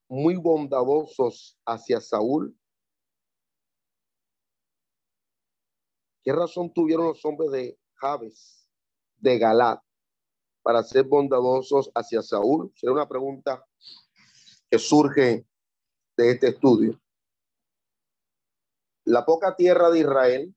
[0.10, 2.53] muy bondadosos hacia Saúl?
[6.22, 8.70] ¿Qué razón tuvieron los hombres de Jabes
[9.16, 9.82] de Galat
[10.62, 12.70] para ser bondadosos hacia Saúl?
[12.76, 13.66] Será una pregunta
[14.70, 15.47] que surge
[16.18, 17.01] de este estudio.
[19.05, 20.55] La poca tierra de Israel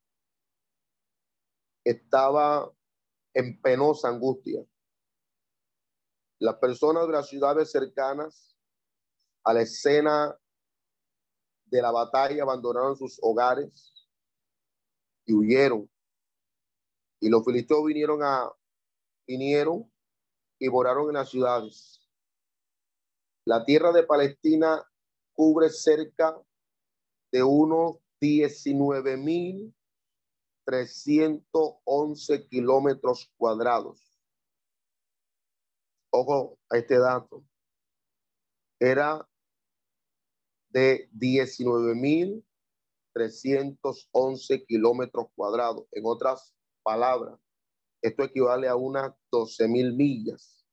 [1.85, 2.69] estaba
[3.33, 4.67] en penosa angustia.
[6.43, 8.57] Las personas de las ciudades cercanas
[9.45, 10.37] a la escena
[11.67, 14.09] de la batalla abandonaron sus hogares
[15.25, 15.89] y huyeron.
[17.21, 18.51] Y los filisteos vinieron a
[19.25, 19.89] vinieron
[20.59, 22.01] y moraron en las ciudades.
[23.45, 24.85] La tierra de Palestina
[25.35, 26.37] cubre cerca
[27.31, 29.73] de unos 19 mil
[30.65, 34.12] 311 kilómetros cuadrados.
[36.15, 37.43] Ojo a este dato.
[38.79, 39.27] Era
[40.69, 42.45] de 19 mil
[43.15, 45.87] 311 kilómetros cuadrados.
[45.93, 47.41] En otras palabras,
[48.03, 50.67] esto equivale a unas 12 mil millas.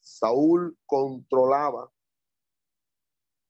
[0.00, 1.90] Saúl controlaba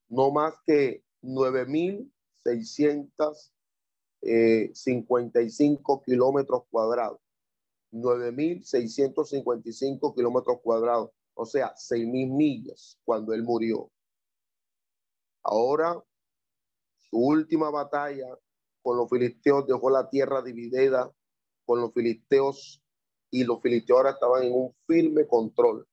[0.08, 3.50] no más que 9.655
[4.22, 4.72] eh,
[6.04, 7.18] kilómetros cuadrados.
[7.92, 13.90] 9.655 kilómetros cuadrados, o sea, 6.000 millas cuando él murió.
[15.42, 16.02] Ahora,
[16.96, 18.38] su última batalla
[18.82, 21.12] con los filisteos dejó la tierra dividida
[21.64, 22.82] con los filisteos
[23.30, 25.86] y los filisteos ahora estaban en un firme control.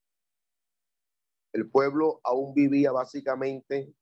[1.53, 3.93] El pueblo aún vivía básicamente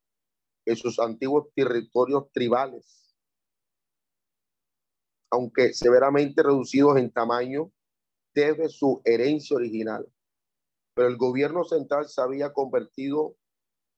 [0.66, 3.16] en sus antiguos territorios tribales,
[5.32, 7.72] aunque severamente reducidos en tamaño
[8.38, 10.08] desde su herencia original.
[10.94, 13.36] Pero el gobierno central se había convertido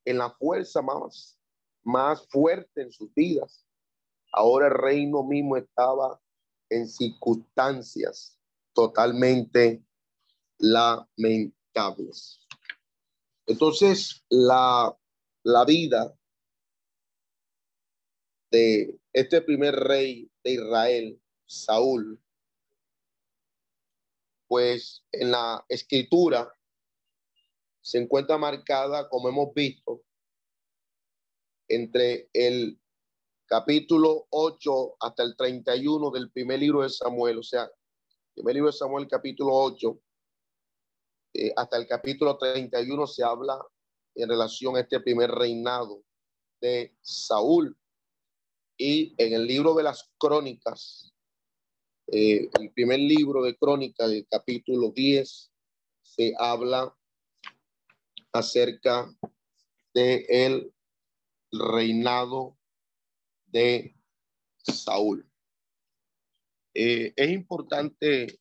[0.05, 1.37] en la fuerza más,
[1.83, 3.65] más fuerte en sus vidas.
[4.31, 6.21] Ahora el reino mismo estaba
[6.69, 8.39] en circunstancias
[8.73, 9.83] totalmente
[10.57, 12.39] lamentables.
[13.45, 14.97] Entonces, la,
[15.43, 16.15] la vida
[18.51, 22.21] de este primer rey de Israel, Saúl,
[24.49, 26.51] pues en la escritura
[27.81, 30.01] se encuentra marcada, como hemos visto,
[31.67, 32.81] entre el
[33.45, 38.71] capítulo 8 hasta el 31 del primer libro de Samuel, o sea, el primer libro
[38.71, 40.01] de Samuel, capítulo 8,
[41.35, 43.63] eh, hasta el capítulo 31 se habla
[44.15, 46.03] en relación a este primer reinado
[46.59, 47.77] de Saúl.
[48.77, 51.13] Y en el libro de las crónicas,
[52.11, 55.51] eh, el primer libro de crónicas del capítulo 10,
[56.01, 56.95] se habla
[58.31, 59.13] acerca
[59.93, 60.73] de el
[61.51, 62.57] reinado
[63.47, 63.95] de
[64.63, 65.29] Saúl.
[66.73, 68.39] Eh, es importante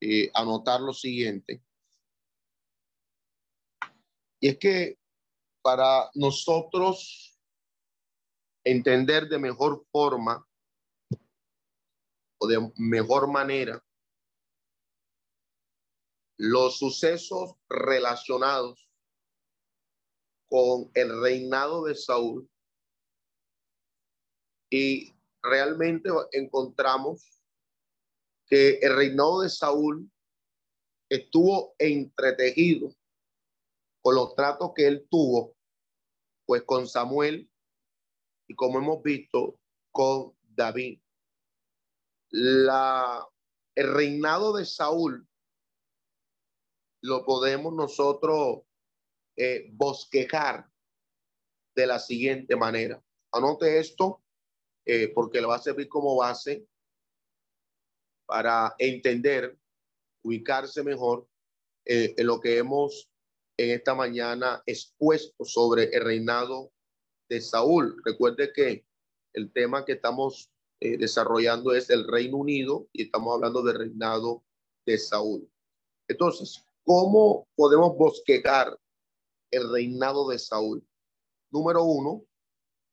[0.00, 1.62] eh, anotar lo siguiente.
[4.40, 4.98] Y es que
[5.62, 7.38] para nosotros
[8.64, 10.46] entender de mejor forma
[12.42, 13.80] o de mejor manera
[16.36, 18.90] los sucesos relacionados
[20.48, 22.50] con el reinado de Saúl
[24.70, 27.40] y realmente encontramos
[28.48, 30.10] que el reinado de Saúl
[31.08, 32.92] estuvo entretejido
[34.02, 35.54] con los tratos que él tuvo,
[36.44, 37.48] pues con Samuel
[38.48, 39.60] y como hemos visto,
[39.92, 41.00] con David.
[42.32, 43.26] La,
[43.74, 45.28] el reinado de Saúl
[47.02, 48.62] lo podemos nosotros
[49.36, 50.70] eh, bosquejar
[51.74, 53.02] de la siguiente manera.
[53.32, 54.22] Anote esto
[54.84, 56.66] eh, porque le va a servir como base
[58.26, 59.58] para entender,
[60.22, 61.28] ubicarse mejor
[61.84, 63.10] eh, en lo que hemos
[63.56, 66.72] en esta mañana expuesto sobre el reinado
[67.28, 68.00] de Saúl.
[68.04, 68.86] Recuerde que
[69.34, 70.51] el tema que estamos
[70.84, 74.42] eh, desarrollando es el Reino Unido y estamos hablando del reinado
[74.84, 75.48] de Saúl.
[76.08, 78.76] Entonces, ¿cómo podemos bosquejar
[79.52, 80.84] el reinado de Saúl?
[81.52, 82.24] Número uno,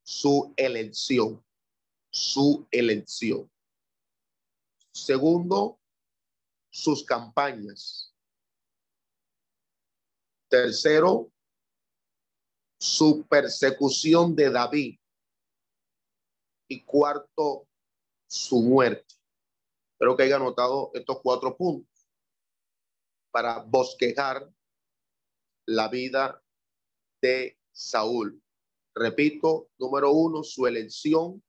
[0.04, 1.44] su elección,
[2.12, 3.50] su elección.
[4.92, 5.80] Segundo,
[6.70, 8.14] sus campañas.
[10.48, 11.32] Tercero,
[12.80, 15.00] su persecución de David.
[16.68, 17.66] Y cuarto,
[18.30, 19.16] su muerte.
[19.94, 22.08] Espero que haya notado estos cuatro puntos
[23.32, 24.50] para bosquejar
[25.66, 26.42] la vida
[27.22, 28.42] de Saúl.
[28.94, 31.44] Repito, número uno, su elección.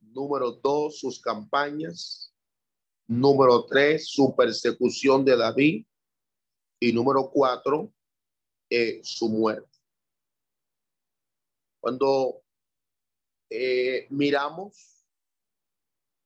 [0.00, 2.34] Número dos, sus campañas.
[3.06, 5.86] Número tres, su persecución de David.
[6.80, 7.92] Y número cuatro,
[8.68, 9.78] eh, su muerte.
[11.80, 12.42] Cuando
[13.50, 14.91] eh, miramos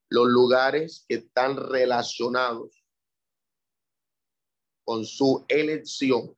[0.09, 2.85] los lugares que están relacionados
[4.85, 6.37] con su elección,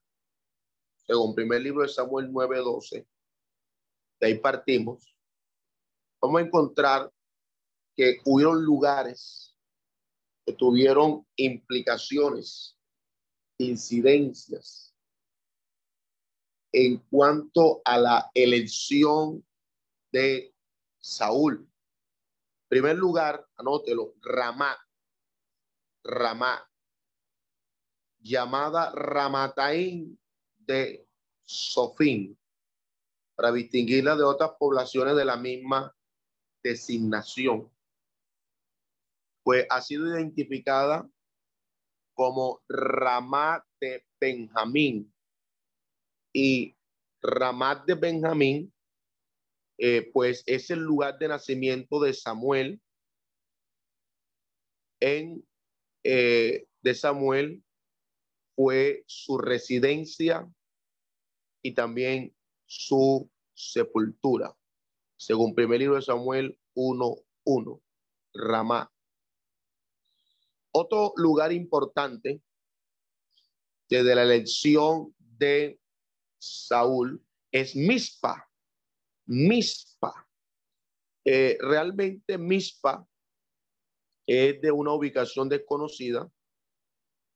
[1.07, 3.07] según primer libro de Samuel 9:12,
[4.21, 5.15] de ahí partimos,
[6.21, 7.13] vamos a encontrar
[7.95, 9.55] que hubieron lugares
[10.47, 12.79] que tuvieron implicaciones,
[13.59, 14.95] incidencias
[16.73, 19.45] en cuanto a la elección
[20.11, 20.55] de
[20.99, 21.68] Saúl.
[22.69, 24.77] Primer lugar, anótelo, Ramá,
[26.05, 26.71] Ramá,
[28.21, 30.21] llamada Ramataín
[30.59, 31.09] de
[31.43, 32.39] Sofín,
[33.35, 35.95] para distinguirla de otras poblaciones de la misma
[36.63, 37.73] designación.
[39.43, 41.09] Pues ha sido identificada
[42.13, 45.15] como Ramá de Benjamín
[46.35, 46.77] y
[47.23, 48.75] Ramat de Benjamín,
[49.79, 52.81] eh, pues es el lugar de nacimiento de Samuel
[55.01, 55.47] en
[56.03, 57.63] eh, de Samuel
[58.55, 60.49] fue su residencia
[61.63, 62.35] y también
[62.67, 64.57] su sepultura.
[65.17, 67.83] Según primer libro de Samuel 1.1,
[68.35, 68.93] Ramá.
[70.73, 72.43] Otro lugar importante
[73.89, 75.81] desde la elección de
[76.39, 78.48] Saúl es Mispa.
[79.29, 80.27] Mispa.
[81.25, 83.07] Eh, realmente Mispa
[84.27, 86.31] es de una ubicación desconocida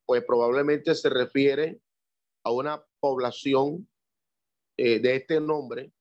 [0.07, 1.81] pues probablemente se refiere
[2.45, 3.89] a una población
[4.77, 5.93] eh, de este nombre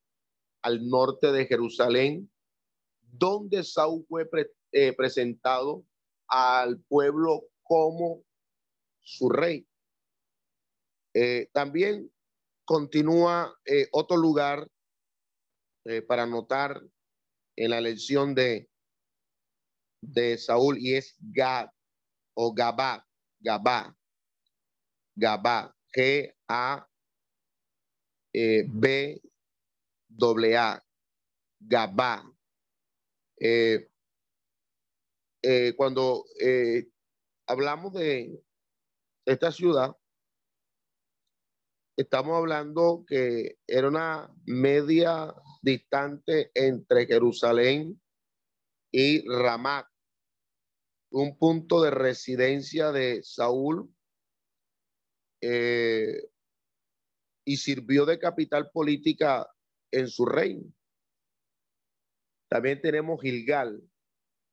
[0.63, 2.31] al norte de Jerusalén,
[3.01, 4.27] donde Saúl fue
[4.71, 5.85] eh, presentado
[6.27, 8.23] al pueblo como
[9.01, 9.67] su rey.
[11.51, 12.11] También
[12.65, 13.53] continúa
[13.91, 14.67] otro lugar
[16.07, 16.81] para notar
[17.55, 18.69] en la elección de,
[20.01, 21.69] de Saúl y es Gad
[22.35, 23.07] o Gabá.
[23.39, 23.95] Gabá.
[25.15, 25.75] Gabá.
[25.93, 26.87] G-A
[28.33, 29.21] eh, B
[30.09, 30.83] W A.
[31.59, 32.23] Gabá.
[33.39, 33.89] Eh,
[35.43, 36.25] eh, cuando
[37.47, 38.43] hablamos de
[39.25, 39.95] esta ciudad,
[41.97, 48.01] estamos hablando que era una media distante entre Jerusalén
[48.91, 49.91] y Ramat
[51.11, 53.93] un punto de residencia de Saúl,
[55.41, 56.29] eh,
[57.45, 59.47] y sirvió de capital política
[59.91, 60.71] en su reino.
[62.49, 63.81] También tenemos Gilgal,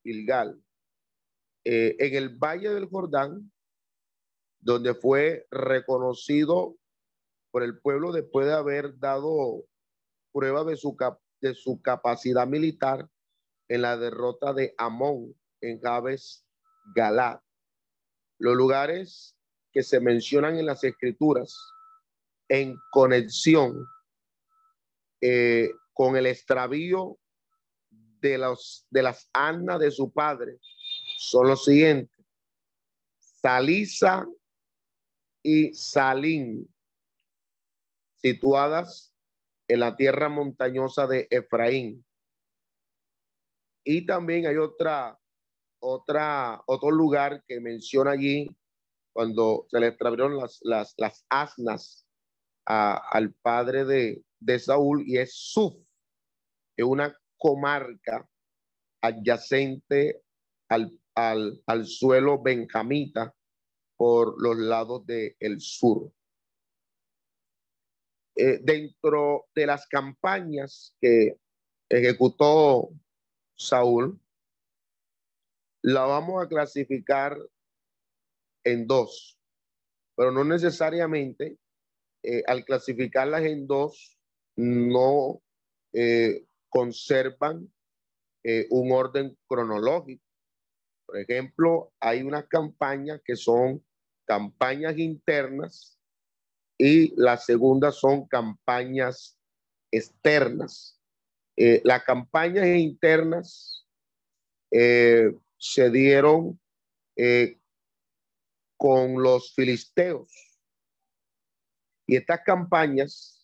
[0.02, 0.60] Gilgal,
[1.64, 3.52] eh, en el Valle del Jordán,
[4.60, 6.77] donde fue reconocido
[7.58, 9.64] por el pueblo después de haber dado
[10.32, 10.96] prueba de su,
[11.40, 13.08] de su capacidad militar
[13.66, 16.46] en la derrota de Amón en Jabes
[16.94, 17.42] Galá.
[18.38, 19.36] Los lugares
[19.72, 21.52] que se mencionan en las escrituras
[22.48, 23.84] en conexión
[25.20, 27.18] eh, con el extravío
[27.90, 30.60] de, los, de las annas de su padre
[31.16, 32.24] son los siguientes.
[33.18, 34.28] Salisa
[35.42, 36.72] y Salín,
[38.20, 39.14] situadas
[39.68, 42.04] en la tierra montañosa de Efraín.
[43.84, 45.18] Y también hay otra,
[45.80, 48.48] otra, otro lugar que menciona allí
[49.12, 52.06] cuando se le extraviaron las, las, las asnas
[52.66, 55.74] al padre de, de Saúl y es Suf,
[56.76, 58.28] es una comarca
[59.00, 60.22] adyacente
[60.68, 63.34] al, al, al suelo benjamita
[63.96, 66.12] por los lados del el sur.
[68.40, 71.40] Eh, dentro de las campañas que
[71.88, 72.90] ejecutó
[73.56, 74.20] Saúl,
[75.82, 77.36] la vamos a clasificar
[78.62, 79.40] en dos,
[80.14, 81.58] pero no necesariamente
[82.22, 84.16] eh, al clasificarlas en dos,
[84.54, 85.42] no
[85.92, 87.72] eh, conservan
[88.70, 90.24] un orden cronológico.
[91.04, 93.84] Por ejemplo, hay unas campañas que son
[94.26, 95.97] campañas internas
[96.78, 99.36] y la segunda son campañas
[99.90, 101.00] externas.
[101.56, 103.84] Eh, las campañas internas
[104.70, 106.60] eh, se dieron
[107.16, 107.58] eh,
[108.76, 110.30] con los filisteos.
[112.06, 113.34] Y estas campañas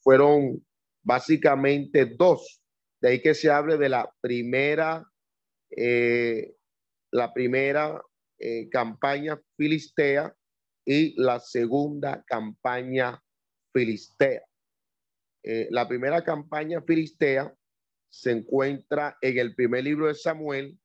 [0.00, 0.64] fueron
[1.02, 2.62] básicamente dos.
[3.00, 5.04] De ahí que se hable de la primera,
[7.10, 8.00] la primera
[8.70, 10.32] campaña filistea
[10.84, 13.22] y la segunda campaña
[13.72, 14.42] filistea.
[15.42, 17.54] Eh, la primera campaña filistea
[18.10, 20.78] se encuentra en el primer libro de Samuel,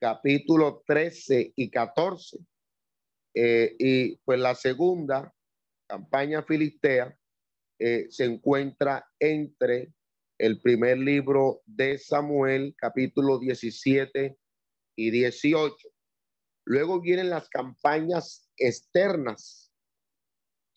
[0.00, 2.38] capítulo 13 y 14.
[3.34, 5.34] Eh, y pues la segunda
[5.86, 7.16] campaña filistea
[7.76, 9.92] se encuentra entre
[10.38, 14.36] el primer libro de Samuel, capítulo 17
[14.96, 15.88] y 18.
[16.66, 19.72] Luego vienen las campañas externas.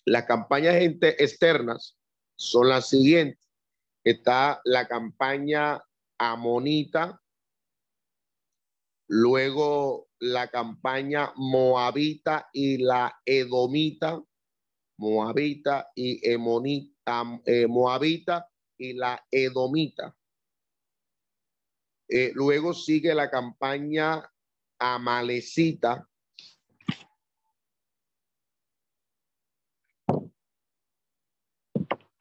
[0.06, 1.98] Las campañas externas
[2.36, 3.46] son las siguientes.
[4.04, 5.84] Está la campaña
[6.18, 7.22] amonita,
[9.10, 14.24] luego la campaña moabita y la edomita,
[14.98, 20.16] moabita y emonita, eh, moabita y la edomita.
[22.10, 24.24] Eh, luego sigue la campaña
[24.80, 26.08] Amalecita.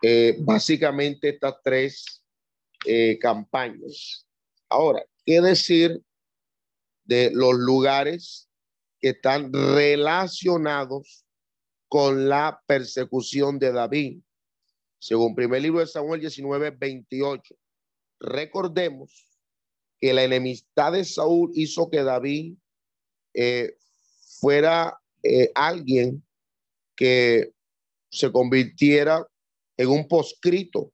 [0.03, 2.23] Eh, básicamente estas tres
[2.85, 4.27] eh, campañas.
[4.69, 6.03] Ahora, ¿qué decir
[7.05, 8.49] de los lugares
[9.01, 11.25] que están relacionados
[11.89, 14.21] con la persecución de David?
[14.99, 17.55] Según primer libro de Samuel 19, 28.
[18.21, 19.31] Recordemos
[19.99, 22.57] que la enemistad de Saúl hizo que David
[23.35, 23.77] eh,
[24.41, 25.01] fuera
[25.55, 26.25] alguien
[26.95, 27.53] que
[28.11, 29.27] se convirtiera
[29.77, 30.93] en un poscrito,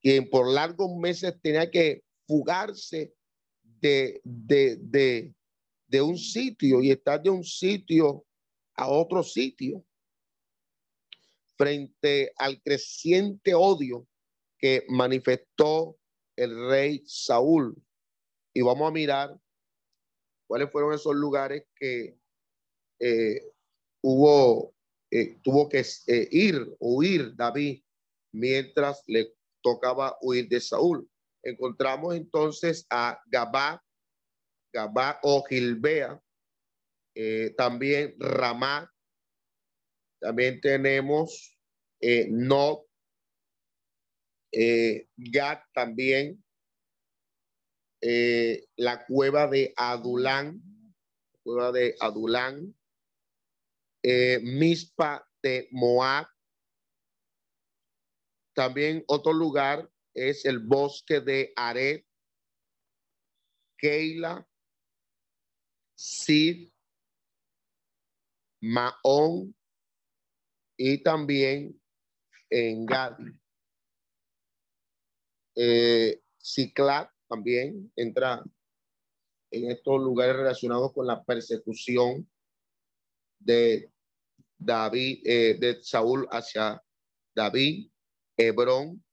[0.00, 3.14] quien por largos meses tenía que fugarse
[3.62, 5.34] de, de, de,
[5.86, 8.24] de un sitio y estar de un sitio
[8.74, 9.84] a otro sitio
[11.56, 14.06] frente al creciente odio
[14.58, 15.98] que manifestó
[16.36, 17.76] el rey Saúl.
[18.54, 19.38] Y vamos a mirar
[20.46, 22.18] cuáles fueron esos lugares que
[22.98, 23.52] eh,
[24.02, 24.74] hubo,
[25.10, 27.82] eh, tuvo que eh, ir, huir David
[28.32, 31.08] mientras le tocaba huir de Saúl.
[31.42, 33.82] Encontramos entonces a Gabá,
[34.72, 36.20] Gabá o Gilbea,
[37.56, 38.90] también Ramá,
[40.20, 41.58] también tenemos
[42.28, 42.86] No,
[45.16, 46.42] Gad también,
[48.02, 50.62] eh, la cueva de Adulán,
[51.42, 52.74] cueva de Adulán,
[54.02, 56.26] eh, Mispa de Moab.
[58.54, 62.06] También otro lugar es el bosque de Aret,
[63.78, 64.46] Keila,
[65.94, 66.70] Sid,
[68.60, 69.54] Maón
[70.76, 71.80] y también
[72.50, 73.32] en Gadi.
[75.56, 78.42] Eh, Ciclac también entra
[79.50, 82.28] en estos lugares relacionados con la persecución
[83.38, 83.92] de
[84.58, 86.82] David, eh, de Saúl hacia
[87.34, 87.89] David,
[88.46, 89.04] Hebrón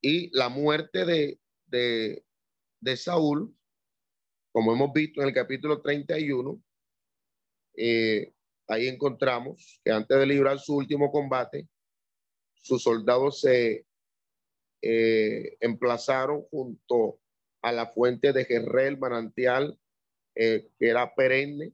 [0.00, 2.24] y la muerte de, de,
[2.80, 3.54] de Saúl,
[4.52, 6.62] como hemos visto en el capítulo 31,
[7.76, 8.32] eh,
[8.68, 11.68] ahí encontramos que antes de librar su último combate,
[12.54, 13.86] sus soldados se
[14.82, 17.20] eh, emplazaron junto
[17.62, 19.78] a la fuente de Jerrel, manantial,
[20.34, 21.72] eh, que era perenne,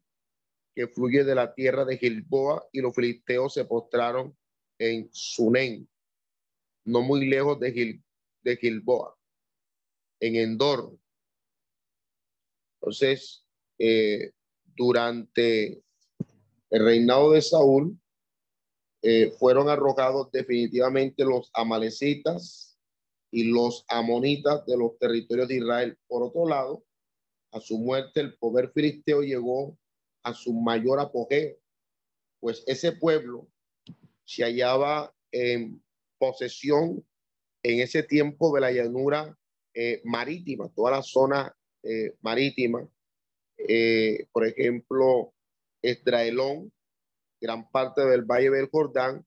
[0.74, 4.36] que fluye de la tierra de Gilboa, y los filisteos se postraron
[4.78, 5.88] en Sunén,
[6.84, 8.04] no muy lejos de, Gil,
[8.42, 9.16] de Gilboa,
[10.20, 10.98] en Endor.
[12.80, 13.46] Entonces,
[13.78, 14.32] eh,
[14.74, 15.82] durante
[16.70, 17.98] el reinado de Saúl,
[19.02, 22.78] eh, fueron arrojados definitivamente los amalecitas
[23.32, 25.98] y los amonitas de los territorios de Israel.
[26.06, 26.84] Por otro lado,
[27.50, 29.76] a su muerte el poder filisteo llegó
[30.22, 31.56] a su mayor apogeo,
[32.40, 33.48] pues ese pueblo
[34.24, 35.81] se hallaba en
[36.22, 37.04] posesión
[37.64, 39.36] en ese tiempo de la llanura
[39.74, 41.52] eh, marítima, toda la zona
[41.82, 42.88] eh, marítima,
[44.32, 45.32] por ejemplo,
[45.82, 46.72] Esdraelón,
[47.40, 49.24] gran parte del Valle del Jordán,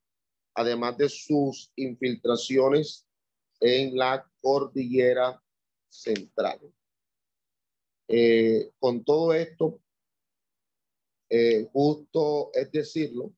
[0.53, 3.05] además de sus infiltraciones
[3.59, 5.41] en la cordillera
[5.89, 6.59] central.
[8.07, 9.81] Eh, con todo esto,
[11.29, 13.33] eh, justo es decirlo,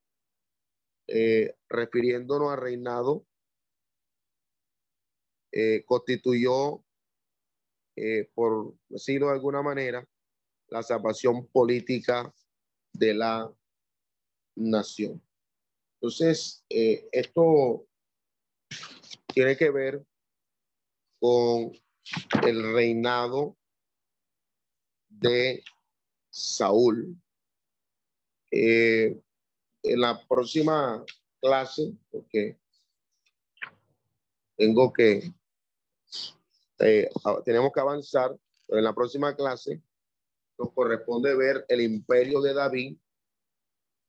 [1.07, 3.25] eh, refiriéndonos al reinado,
[5.85, 6.83] constituyó,
[8.33, 10.07] por decirlo de alguna manera,
[10.69, 12.33] la salvación política
[12.93, 13.51] de la
[14.55, 15.21] nación.
[15.99, 17.87] Entonces, eh, esto
[19.33, 20.05] tiene que ver
[21.19, 21.71] con
[22.45, 23.57] el reinado
[25.09, 25.63] de
[26.29, 27.19] Saúl.
[28.51, 29.19] Eh,
[29.83, 31.03] en la próxima
[31.41, 32.57] clase, porque
[34.55, 35.33] tengo que,
[36.79, 37.09] eh,
[37.43, 39.81] tenemos que avanzar, pero en la próxima clase
[40.57, 42.97] nos corresponde ver el imperio de David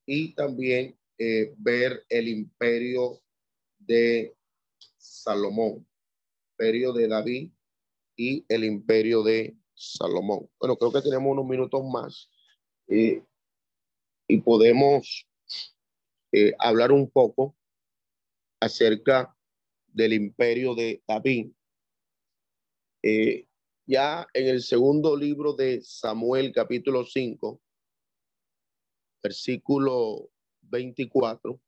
[0.06, 3.20] y también eh, ver el imperio
[3.78, 4.34] de
[4.96, 5.86] Salomón,
[6.52, 7.52] imperio de David
[8.16, 10.48] y el imperio de Salomón.
[10.58, 12.30] Bueno, creo que tenemos unos minutos más
[12.88, 13.22] eh,
[14.26, 15.26] y podemos
[16.58, 17.56] hablar un poco
[18.60, 19.34] acerca
[19.86, 21.52] del imperio de David.
[23.02, 27.60] Ya en el segundo libro de Samuel, capítulo 5,
[29.22, 30.30] versículo
[30.62, 31.60] 24.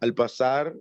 [0.00, 0.74] Al pasar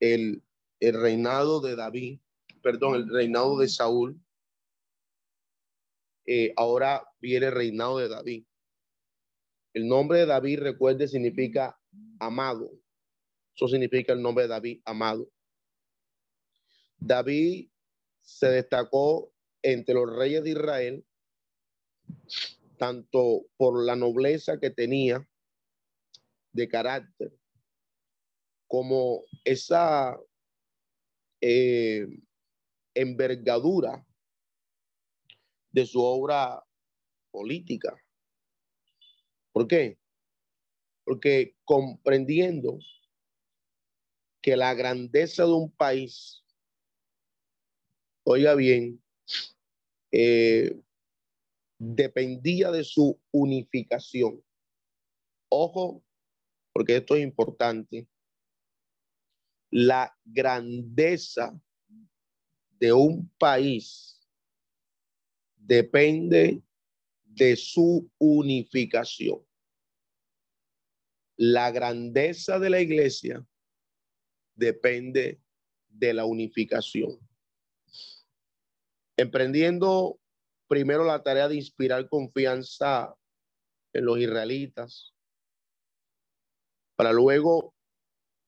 [0.00, 0.42] el,
[0.80, 2.20] el reinado de David,
[2.62, 4.20] perdón, el reinado de Saúl,
[6.26, 8.44] eh, ahora viene el reinado de David.
[9.72, 11.80] El nombre de David, recuerde, significa
[12.18, 12.70] amado.
[13.54, 15.30] Eso significa el nombre de David, amado.
[16.98, 17.70] David
[18.20, 19.32] se destacó
[19.62, 21.04] entre los reyes de Israel
[22.78, 25.28] tanto por la nobleza que tenía
[26.52, 27.32] de carácter,
[28.66, 30.18] como esa
[31.40, 32.06] eh,
[32.94, 34.06] envergadura
[35.70, 36.64] de su obra
[37.30, 37.94] política.
[39.52, 39.98] ¿Por qué?
[41.04, 42.78] Porque comprendiendo
[44.40, 46.44] que la grandeza de un país,
[48.30, 49.02] oiga bien,
[50.12, 50.78] eh,
[51.78, 54.44] dependía de su unificación.
[55.48, 56.04] Ojo,
[56.74, 58.06] porque esto es importante.
[59.70, 61.58] La grandeza
[62.78, 64.28] de un país
[65.56, 66.62] depende
[67.24, 69.42] de su unificación.
[71.38, 73.46] La grandeza de la iglesia
[74.54, 75.40] depende
[75.88, 77.27] de la unificación.
[79.18, 80.20] Emprendiendo
[80.68, 83.14] primero la tarea de inspirar confianza
[83.92, 85.12] en los israelitas,
[86.96, 87.74] para luego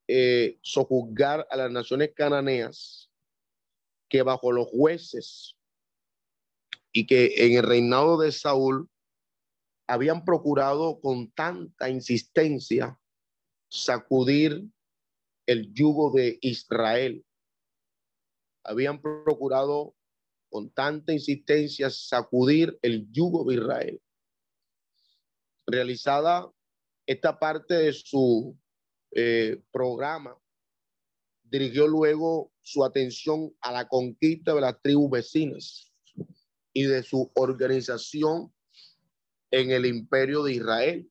[0.06, 3.10] eh, sojuzgar a las naciones cananeas
[4.08, 5.56] que bajo los jueces
[6.92, 8.88] y que en el reinado de Saúl
[9.88, 12.96] habían procurado con tanta insistencia
[13.68, 14.68] sacudir
[15.46, 17.24] el yugo de Israel.
[18.64, 19.96] Habían procurado
[20.50, 24.02] con tanta insistencia sacudir el yugo de Israel.
[25.66, 26.50] Realizada
[27.06, 28.56] esta parte de su
[29.12, 30.36] eh, programa,
[31.42, 35.92] dirigió luego su atención a la conquista de las tribus vecinas
[36.72, 38.54] y de su organización
[39.50, 41.10] en el imperio de Israel,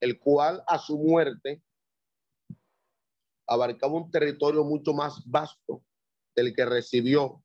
[0.00, 1.62] el cual a su muerte
[3.46, 5.84] abarcaba un territorio mucho más vasto
[6.34, 7.44] del que recibió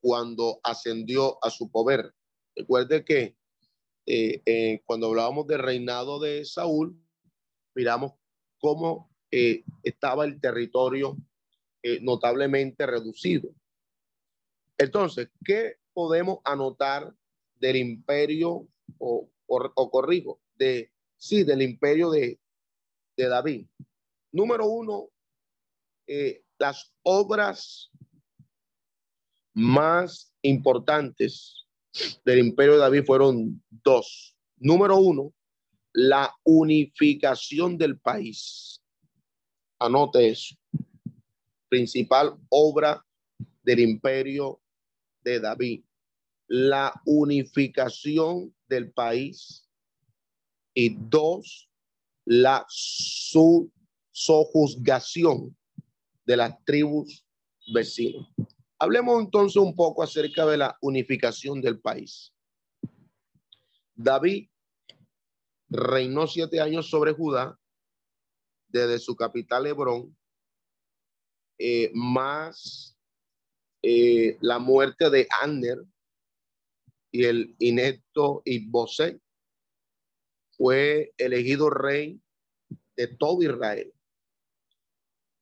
[0.00, 2.14] cuando ascendió a su poder.
[2.56, 3.36] Recuerde que
[4.06, 6.98] eh, eh, cuando hablábamos del reinado de Saúl,
[7.74, 8.12] miramos
[8.58, 11.16] cómo eh, estaba el territorio
[12.02, 13.54] notablemente reducido.
[14.76, 17.14] Entonces, ¿qué podemos anotar
[17.54, 22.38] del imperio o, o, corrijo, de, sí, del imperio de,
[23.16, 23.66] de David?
[24.30, 25.08] Número uno,
[26.58, 27.89] las obras
[29.54, 31.66] más importantes
[32.24, 34.36] del imperio de David fueron dos.
[34.56, 35.32] Número uno,
[35.92, 38.82] la unificación del país.
[39.78, 40.54] Anote eso.
[41.68, 43.04] Principal obra
[43.62, 44.60] del imperio
[45.22, 45.84] de David.
[46.46, 49.66] La unificación del país.
[50.74, 51.68] Y dos,
[52.24, 53.72] la su,
[54.20, 55.56] sojuzgación
[56.26, 57.24] de las tribus
[57.72, 58.26] vecinas.
[58.82, 62.32] Hablemos entonces un poco acerca de la unificación del país.
[63.94, 64.48] David
[65.68, 67.60] reinó siete años sobre Judá
[68.68, 70.16] desde su capital Hebrón,
[71.58, 72.96] eh, más
[73.82, 75.84] eh, la muerte de Ander
[77.10, 79.20] y el inepto Ibosé,
[80.52, 82.18] fue elegido rey
[82.96, 83.92] de todo Israel.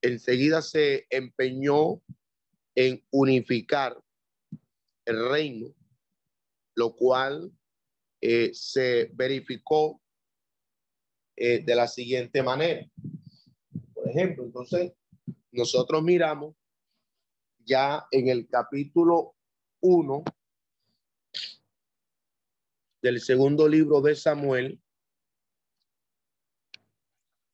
[0.03, 2.03] Enseguida se empeñó
[2.79, 4.01] en unificar
[5.05, 5.75] el reino,
[6.77, 7.51] lo cual
[8.21, 10.01] eh, se verificó
[11.35, 12.89] eh, de la siguiente manera.
[13.93, 14.93] Por ejemplo, entonces,
[15.51, 16.55] nosotros miramos
[17.65, 19.35] ya en el capítulo
[19.81, 20.23] 1
[23.03, 24.81] del segundo libro de Samuel,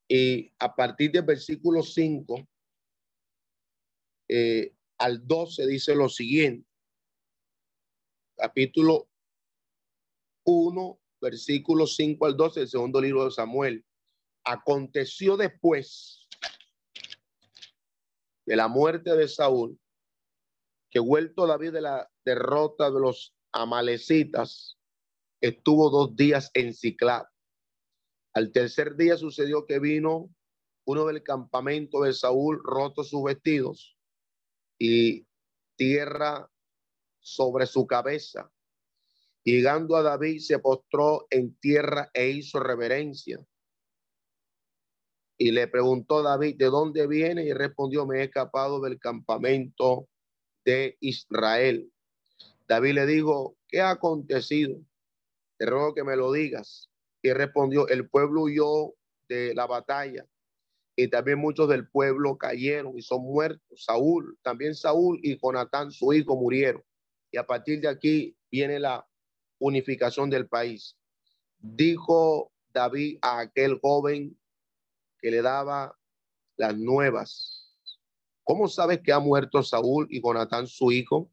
[0.06, 2.46] y a partir del versículo 5,
[4.28, 4.74] eh,
[5.04, 6.66] al 12 dice lo siguiente.
[8.38, 9.10] Capítulo
[10.44, 13.84] 1, versículo 5 al 12 del segundo libro de Samuel.
[14.44, 16.26] Aconteció después
[18.46, 19.78] de la muerte de Saúl,
[20.90, 24.78] que vuelto David de la derrota de los amalecitas,
[25.42, 27.26] estuvo dos días en Ciclab.
[28.32, 30.34] Al tercer día sucedió que vino
[30.86, 33.93] uno del campamento de Saúl, roto sus vestidos
[34.78, 35.26] y
[35.76, 36.50] tierra
[37.20, 38.50] sobre su cabeza.
[39.42, 43.44] Llegando a David, se postró en tierra e hizo reverencia.
[45.36, 47.44] Y le preguntó David, ¿de dónde viene?
[47.44, 50.08] Y respondió, me he escapado del campamento
[50.64, 51.92] de Israel.
[52.66, 54.80] David le dijo, ¿qué ha acontecido?
[55.58, 56.90] Te ruego que me lo digas.
[57.20, 58.94] Y respondió, el pueblo huyó
[59.28, 60.26] de la batalla
[60.96, 63.84] y también muchos del pueblo cayeron y son muertos.
[63.84, 66.82] Saúl, también Saúl y Jonatán, su hijo, murieron.
[67.32, 69.06] Y a partir de aquí viene la
[69.58, 70.96] unificación del país.
[71.58, 74.38] Dijo David a aquel joven
[75.18, 75.98] que le daba
[76.56, 77.76] las nuevas.
[78.44, 81.32] ¿Cómo sabes que ha muerto Saúl y Jonatán, su hijo?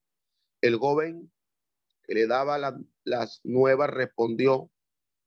[0.61, 1.31] El joven
[2.03, 2.57] que le daba
[3.03, 4.71] las nuevas respondió,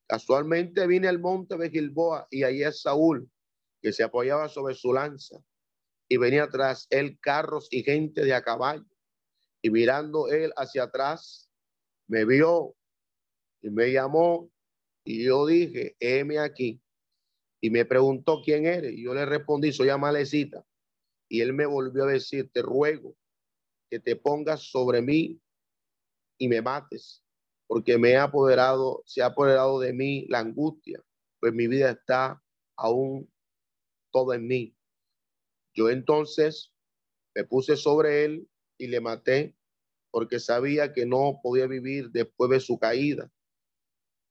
[0.09, 3.30] casualmente vine al monte de Gilboa y ahí es Saúl
[3.85, 5.37] que se apoyaba sobre su lanza
[6.09, 8.89] y venía tras él carros y gente de a caballo.
[9.61, 11.51] Y mirando él hacia atrás,
[12.09, 12.74] me vio
[13.61, 14.51] y me llamó
[15.05, 16.80] y yo dije, heme aquí.
[17.61, 18.95] Y me preguntó quién eres.
[18.95, 20.64] Y yo le respondí, soy Amalecita.
[21.28, 23.14] Y él me volvió a decir, te ruego
[23.91, 25.39] que te pongas sobre mí
[26.39, 27.22] y me mates,
[27.66, 31.03] porque me ha apoderado, se ha apoderado de mí la angustia,
[31.39, 32.43] pues mi vida está
[32.76, 33.30] aún
[34.14, 34.76] todo en mí.
[35.74, 36.72] Yo entonces
[37.34, 38.48] me puse sobre él
[38.78, 39.56] y le maté
[40.12, 43.28] porque sabía que no podía vivir después de su caída.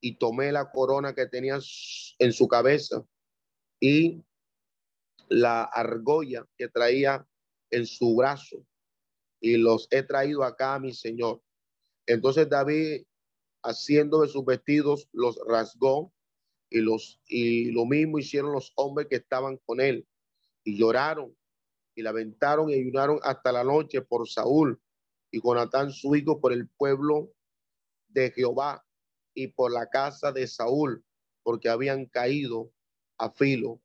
[0.02, 1.60] Y tomé la corona que tenía
[2.20, 3.06] en su cabeza
[3.82, 4.24] y
[5.28, 7.28] la argolla que traía
[7.70, 8.66] en su brazo
[9.42, 11.42] y los he traído acá a mi señor.
[12.06, 13.04] Entonces David,
[13.64, 16.14] haciendo de sus vestidos, los rasgó
[16.74, 20.08] y, los, y lo mismo hicieron los hombres que estaban con él
[20.64, 21.38] y lloraron
[21.94, 24.82] y lamentaron y ayunaron hasta la noche por Saúl
[25.30, 27.32] y Jonatán su hijo por el pueblo
[28.08, 28.84] de Jehová
[29.36, 31.06] y por la casa de Saúl,
[31.44, 32.72] porque habían caído
[33.20, 33.80] a filo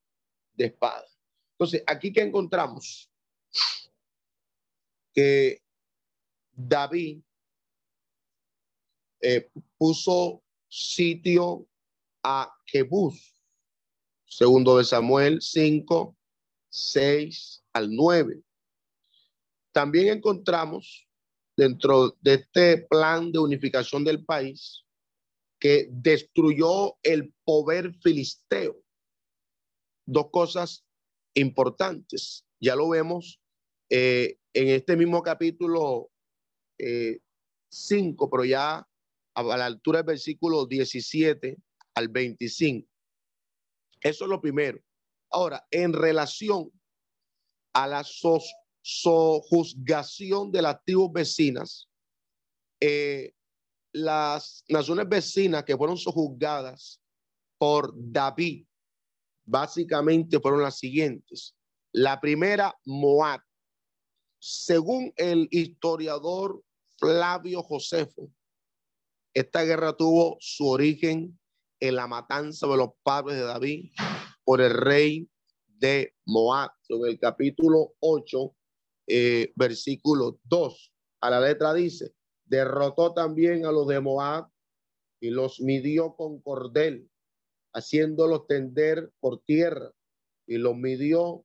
[0.54, 1.04] de espada.
[1.52, 3.10] Entonces, aquí que encontramos
[5.12, 5.62] que
[6.52, 7.20] David
[9.20, 11.68] eh, puso sitio
[12.30, 13.34] a Jebús,
[14.26, 16.14] segundo de Samuel 5,
[16.68, 18.42] 6 al 9.
[19.72, 21.08] También encontramos
[21.56, 24.84] dentro de este plan de unificación del país
[25.58, 28.76] que destruyó el poder filisteo.
[30.04, 30.84] Dos cosas
[31.32, 32.44] importantes.
[32.60, 33.40] Ya lo vemos
[33.88, 36.10] eh, en este mismo capítulo
[36.76, 38.86] 5, eh, pero ya
[39.34, 41.56] a la altura del versículo 17
[41.98, 42.88] al 25.
[44.00, 44.80] Eso es lo primero.
[45.30, 46.72] Ahora, en relación
[47.74, 48.02] a la
[48.82, 51.90] sojuzgación de las tribus vecinas,
[52.80, 53.34] eh,
[53.92, 57.02] las naciones vecinas que fueron sojuzgadas
[57.58, 58.64] por David,
[59.44, 61.56] básicamente fueron las siguientes.
[61.92, 63.40] La primera, Moab.
[64.40, 66.62] Según el historiador
[66.96, 68.30] Flavio Josefo,
[69.34, 71.38] esta guerra tuvo su origen
[71.80, 73.90] en la matanza de los padres de David
[74.44, 75.28] por el rey
[75.66, 76.70] de Moab.
[76.82, 78.56] Sobre el capítulo 8,
[79.08, 82.14] eh, versículo 2, a la letra dice,
[82.44, 84.48] derrotó también a los de Moab
[85.20, 87.10] y los midió con cordel,
[87.72, 89.92] haciéndolos tender por tierra,
[90.46, 91.44] y los midió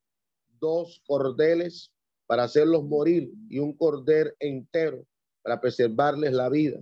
[0.59, 1.91] dos cordeles
[2.25, 5.05] para hacerlos morir y un cordel entero
[5.41, 6.79] para preservarles la vida.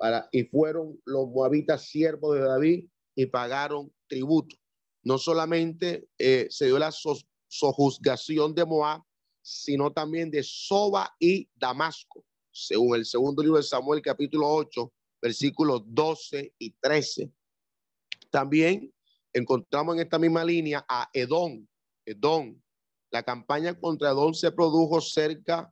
[0.00, 4.56] Para, y fueron los moabitas siervos de David y pagaron tributo.
[5.04, 6.90] No solamente eh, se dio la
[7.48, 9.02] sojuzgación de Moab,
[9.42, 14.90] sino también de Soba y Damasco, según el segundo libro de Samuel, capítulo 8,
[15.20, 17.30] versículos 12 y 13.
[18.30, 18.90] También
[19.34, 21.66] encontramos en esta misma línea a Edom.
[22.06, 22.58] Edom.
[23.10, 25.70] La campaña contra Edom se produjo cerca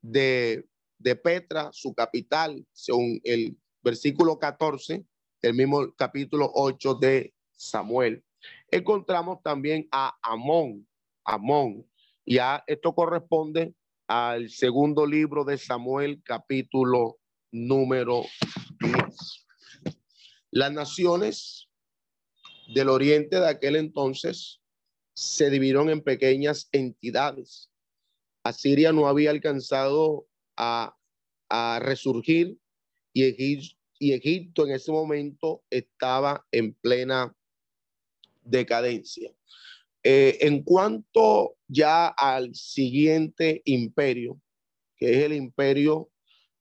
[0.00, 0.66] de,
[0.98, 5.04] de Petra, su capital, según el versículo 14,
[5.42, 8.24] el mismo capítulo 8 de Samuel.
[8.70, 10.86] Encontramos también a Amón.
[11.24, 11.86] Amón.
[12.26, 13.74] Ya esto corresponde
[14.06, 17.18] al segundo libro de Samuel, capítulo
[17.50, 18.24] número
[18.80, 19.46] 10.
[20.50, 21.68] Las naciones
[22.74, 24.60] del oriente de aquel entonces
[25.14, 27.70] se dividieron en pequeñas entidades.
[28.44, 30.27] Asiria no había alcanzado
[30.58, 30.94] a,
[31.80, 32.58] resurgir
[33.14, 37.34] y Egipto, en ese momento estaba en plena
[38.42, 39.32] decadencia.
[40.02, 44.40] Eh, en cuanto ya al siguiente imperio,
[44.96, 46.10] que es el imperio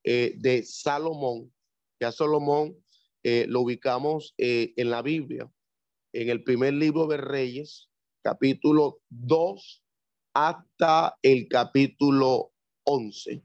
[0.04, 1.54] eh, de Salomón,
[2.00, 2.78] ya Salomón
[3.24, 5.52] eh, lo ubicamos en la Biblia
[6.14, 7.90] en el primer libro de Reyes,
[8.24, 9.84] capítulo 2
[10.34, 13.44] hasta el capítulo 11,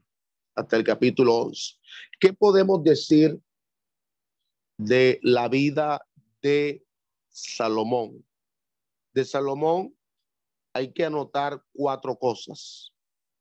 [0.55, 1.75] hasta el capítulo 11.
[2.19, 3.39] ¿Qué podemos decir
[4.77, 6.05] de la vida
[6.41, 6.85] de
[7.29, 8.25] Salomón?
[9.13, 9.95] De Salomón
[10.73, 12.91] hay que anotar cuatro cosas.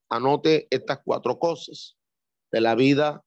[0.08, 1.96] Anote estas cuatro cosas
[2.50, 3.24] de la vida,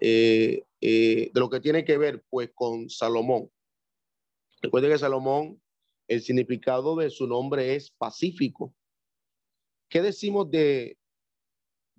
[0.00, 3.50] eh, eh, de lo que tiene que ver pues con Salomón.
[4.62, 5.60] Recuerde que Salomón,
[6.08, 8.74] el significado de su nombre es pacífico.
[9.90, 10.96] ¿Qué decimos de,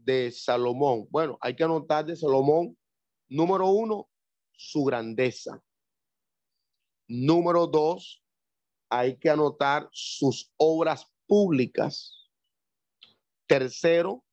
[0.05, 1.07] de Salomón?
[1.09, 2.77] Bueno, hay que anotar de Salomón,
[3.27, 4.09] número uno,
[4.51, 5.61] su grandeza.
[7.07, 8.23] Número dos,
[8.89, 12.29] hay que anotar sus obras públicas.
[13.47, 14.23] Tercero,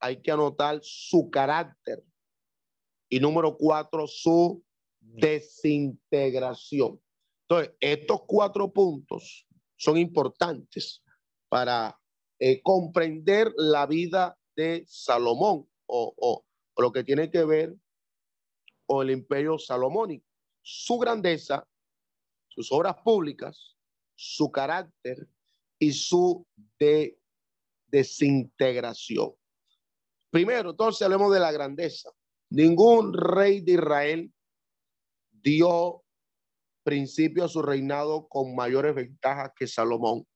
[0.00, 2.02] hay que anotar su carácter.
[3.08, 4.62] Y número cuatro, su
[5.00, 7.00] desintegración.
[7.48, 9.46] Entonces, estos cuatro puntos
[9.76, 11.02] son importantes
[11.48, 11.98] para
[12.38, 16.44] eh, comprender la vida de Salomón o,
[16.76, 17.74] lo que tiene que ver
[18.86, 20.26] con el imperio salomónico.
[20.62, 21.66] Su grandeza,
[22.48, 23.76] sus obras públicas,
[24.14, 25.28] su carácter
[25.78, 26.46] y su
[27.86, 29.34] desintegración.
[30.30, 32.10] Primero, entonces hablemos de la grandeza.
[32.50, 34.32] Ningún rey de Israel
[35.30, 36.02] dio
[36.82, 40.26] principio a su reinado con mayores ventajas que Salomón,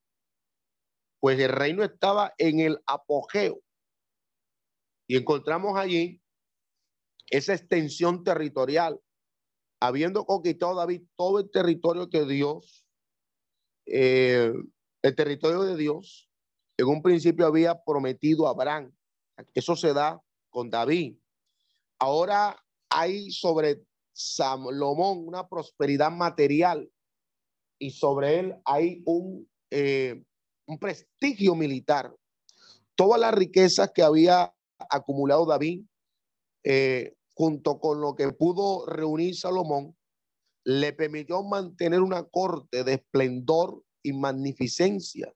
[1.19, 3.59] pues el reino estaba en el apogeo.
[5.07, 6.21] Y encontramos allí
[7.29, 8.99] esa extensión territorial,
[9.79, 12.85] habiendo conquistado David todo el territorio que Dios,
[13.85, 14.53] eh,
[15.01, 16.29] el territorio de Dios,
[16.77, 18.91] en un principio había prometido a Abraham.
[19.53, 21.17] Eso se da con David.
[21.99, 22.57] Ahora
[22.89, 23.83] hay sobre
[24.13, 26.89] Salomón una prosperidad material
[27.79, 30.23] y sobre él hay un, eh,
[30.67, 32.15] un prestigio militar.
[32.95, 34.54] Todas las riquezas que había
[34.89, 35.83] acumulado David,
[36.63, 39.95] eh, junto con lo que pudo reunir Salomón,
[40.63, 45.33] le permitió mantener una corte de esplendor y magnificencia.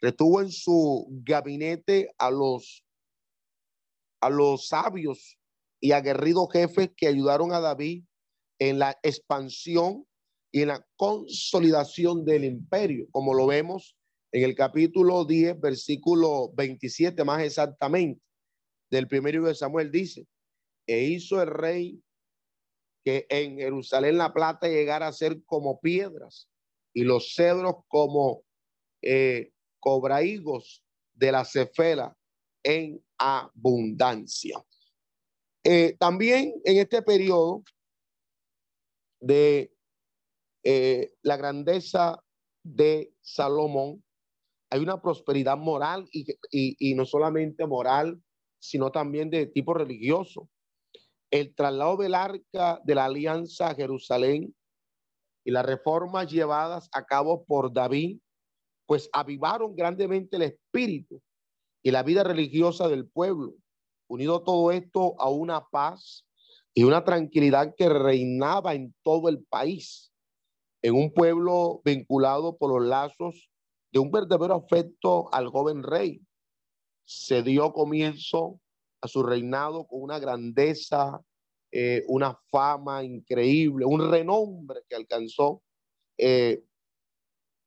[0.00, 2.84] Retuvo en su gabinete a los,
[4.20, 5.38] a los sabios
[5.80, 8.04] y aguerridos jefes que ayudaron a David
[8.58, 10.06] en la expansión
[10.52, 13.96] y en la consolidación del imperio, como lo vemos
[14.32, 18.20] en el capítulo 10, versículo 27 más exactamente,
[18.90, 20.26] del primer libro de Samuel, dice,
[20.86, 22.02] e hizo el rey
[23.04, 26.50] que en Jerusalén la plata llegara a ser como piedras
[26.92, 28.42] y los cedros como
[29.02, 30.84] eh, cobraigos
[31.14, 32.16] de la cefela
[32.62, 34.62] en abundancia.
[35.64, 37.62] Eh, también en este periodo
[39.20, 39.72] de
[40.64, 42.22] eh, la grandeza
[42.62, 44.02] de Salomón,
[44.70, 48.22] hay una prosperidad moral y, y, no solamente moral,
[48.60, 50.48] sino también de tipo religioso.
[51.32, 54.54] El traslado del arca de la alianza a Jerusalén
[55.44, 58.20] y las reformas llevadas a cabo por David,
[58.86, 61.20] pues avivaron grandemente el espíritu
[61.82, 63.54] y la vida religiosa del pueblo,
[64.08, 66.26] unido todo esto a una paz
[66.74, 70.12] y una tranquilidad que reinaba en todo el país,
[70.82, 73.50] en un pueblo vinculado por los lazos
[73.92, 76.20] de un verdadero afecto al joven rey.
[77.12, 78.60] Se dio comienzo
[79.00, 81.20] a su reinado con una grandeza,
[81.72, 85.60] eh, una fama increíble, un renombre que alcanzó,
[86.16, 86.62] eh,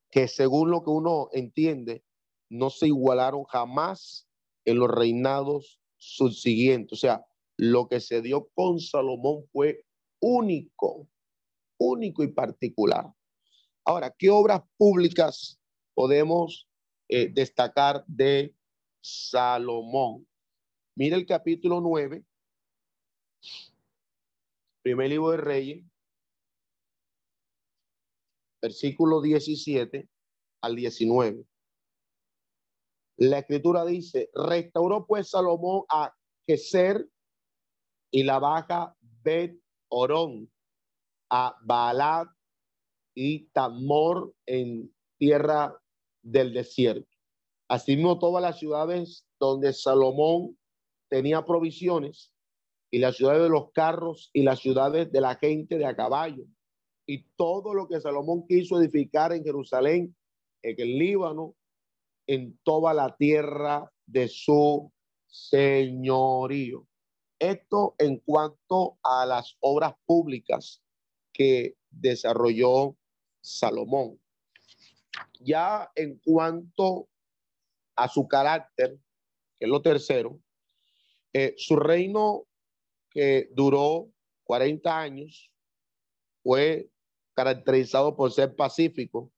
[0.09, 2.05] que según lo que uno entiende,
[2.49, 4.29] no se igualaron jamás
[4.63, 6.93] en los reinados subsiguientes.
[6.93, 7.25] O sea,
[7.57, 9.83] lo que se dio con Salomón fue
[10.21, 11.09] único,
[11.77, 13.13] único y particular.
[13.83, 15.59] Ahora, ¿qué obras públicas
[15.93, 16.69] podemos
[17.09, 18.55] eh, destacar de
[19.03, 20.25] Salomón?
[20.95, 22.23] Mira el capítulo 9,
[24.81, 25.85] primer libro de Reyes,
[28.61, 30.07] versículo 17
[30.61, 31.45] al 19.
[33.17, 36.15] La escritura dice, restauró pues Salomón a
[36.47, 37.07] Geser
[38.11, 39.59] y la baja Bet
[39.89, 40.51] Orón
[41.29, 42.29] a Baalat
[43.15, 45.77] y Tamor en tierra
[46.21, 47.12] del desierto.
[47.67, 50.57] Asimismo, todas las ciudades donde Salomón
[51.09, 52.31] tenía provisiones
[52.91, 56.45] y las ciudades de los carros y las ciudades de la gente de a caballo
[57.05, 60.15] y todo lo que Salomón quiso edificar en Jerusalén,
[60.61, 61.55] en el Líbano,
[62.27, 64.91] en toda la tierra de su
[65.27, 66.87] señorío.
[67.39, 70.81] Esto en cuanto a las obras públicas
[71.33, 72.95] que desarrolló
[73.41, 74.19] Salomón.
[75.41, 77.09] Ya en cuanto
[77.95, 78.97] a su carácter,
[79.57, 80.39] que es lo tercero,
[81.33, 82.45] eh, su reino
[83.09, 84.11] que duró
[84.45, 85.51] 40 años
[86.43, 86.89] fue
[87.35, 89.31] caracterizado por ser pacífico,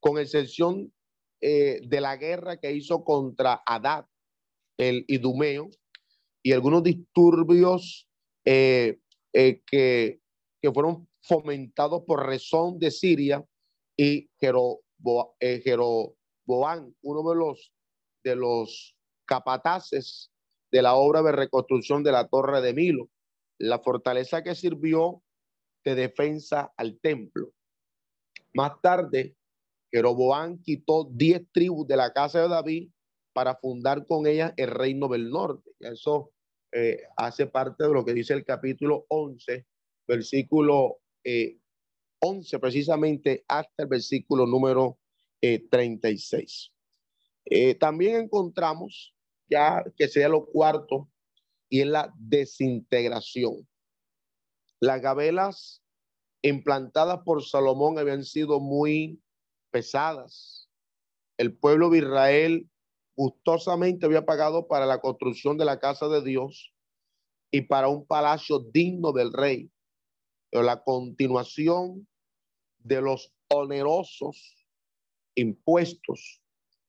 [0.00, 0.92] con excepción
[1.40, 4.06] eh, de la guerra que hizo contra Adad,
[4.76, 5.70] el idumeo,
[6.42, 8.08] y algunos disturbios
[8.44, 9.00] eh,
[9.32, 10.20] que,
[10.60, 13.44] que, fueron fomentados por razón de Siria
[13.96, 15.28] y Jeroboam,
[16.48, 17.72] Jeroboam, uno de los,
[18.24, 18.96] de los
[19.26, 20.30] capataces
[20.72, 23.08] de la obra de reconstrucción de la Torre de Milo,
[23.58, 25.22] la fortaleza que sirvió
[25.84, 27.52] de defensa al templo.
[28.54, 29.36] Más tarde,
[29.92, 32.90] Jeroboam quitó diez tribus de la casa de David
[33.32, 35.70] para fundar con ellas el reino del norte.
[35.80, 36.32] Eso
[36.72, 39.66] eh, hace parte de lo que dice el capítulo 11,
[40.06, 40.98] versículo
[42.20, 44.98] 11 eh, precisamente hasta el versículo número
[45.40, 46.72] 36.
[47.46, 49.14] Eh, también encontramos
[49.48, 51.08] ya que sea lo cuarto
[51.68, 53.66] y es la desintegración.
[54.80, 55.82] Las gabelas
[56.42, 59.20] implantadas por Salomón habían sido muy
[59.70, 60.68] pesadas.
[61.36, 62.68] El pueblo de Israel
[63.16, 66.72] gustosamente había pagado para la construcción de la casa de Dios
[67.50, 69.70] y para un palacio digno del rey.
[70.50, 72.06] Pero la continuación
[72.78, 74.57] de los onerosos
[75.38, 76.42] impuestos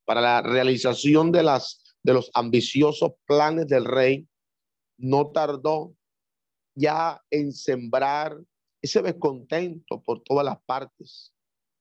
[0.06, 4.28] para la realización de, las, de los ambiciosos planes del rey
[4.98, 5.96] no tardó
[6.76, 8.38] ya en sembrar
[8.82, 11.34] ese descontento por todas las partes.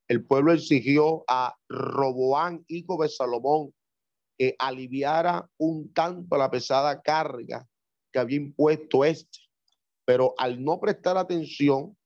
[0.08, 3.74] El pueblo exigió a Roboán, hijo de Salomón,
[4.38, 7.68] que aliviara un tanto la pesada carga
[8.12, 9.38] que había impuesto este.
[10.06, 11.96] Pero al no prestar atención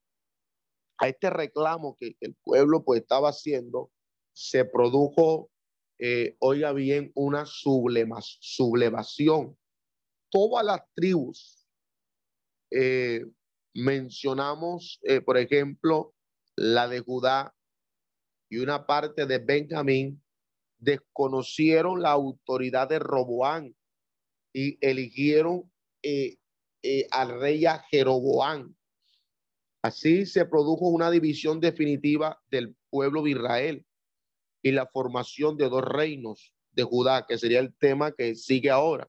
[0.99, 3.91] a este reclamo que, el pueblo pues estaba haciendo,
[4.33, 5.51] se produjo,
[5.99, 9.57] eh, oiga bien, una sublevación.
[10.31, 11.69] Todas las tribus,
[12.71, 13.25] eh,
[13.75, 16.15] mencionamos, eh, por ejemplo,
[16.57, 17.55] la de Judá
[18.51, 20.23] y una parte de Benjamín,
[20.79, 23.77] desconocieron la autoridad de Roboán
[24.53, 25.71] y eligieron
[27.13, 28.77] al rey a Jeroboán
[29.83, 33.85] Así se produjo una división definitiva del pueblo de Israel
[34.63, 39.09] y la formación de dos reinos de Judá, que sería el tema que sigue ahora.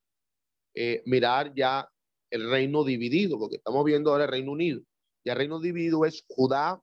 [0.75, 1.87] Eh, mirar ya
[2.31, 4.81] el reino dividido, porque estamos viendo ahora el Reino Unido.
[5.23, 6.81] Y el reino dividido es Judá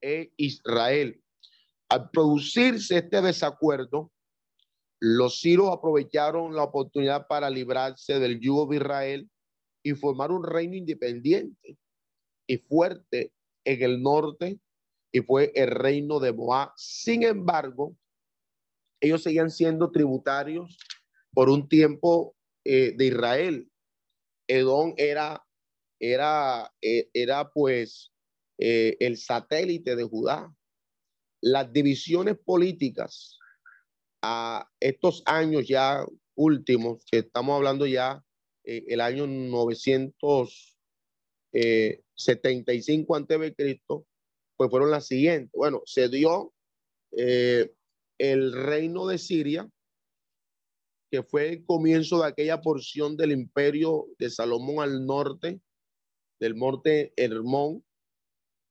[0.00, 1.22] e Israel.
[1.90, 4.10] Al producirse este desacuerdo,
[5.00, 9.30] los siros aprovecharon la oportunidad para librarse del yugo de Israel
[9.82, 11.78] y formar un reino independiente
[12.46, 13.32] y fuerte
[13.64, 14.58] en el norte
[15.12, 16.72] y fue el reino de Moab.
[16.76, 17.96] Sin embargo,
[19.00, 20.76] ellos seguían siendo tributarios
[21.32, 23.70] por un tiempo eh, de Israel.
[24.46, 25.44] Edom era,
[25.98, 28.12] era, eh, era pues
[28.58, 30.54] eh, el satélite de Judá.
[31.40, 33.38] Las divisiones políticas
[34.22, 36.04] a estos años ya
[36.34, 38.22] últimos, que estamos hablando ya
[38.62, 40.78] el año 900,
[42.14, 44.06] 75 antes de Cristo,
[44.60, 45.50] pues fueron las siguientes.
[45.54, 46.52] Bueno, se dio
[47.16, 47.72] eh,
[48.18, 49.66] el reino de Siria,
[51.10, 55.62] que fue el comienzo de aquella porción del imperio de Salomón al norte,
[56.38, 57.82] del monte Hermón.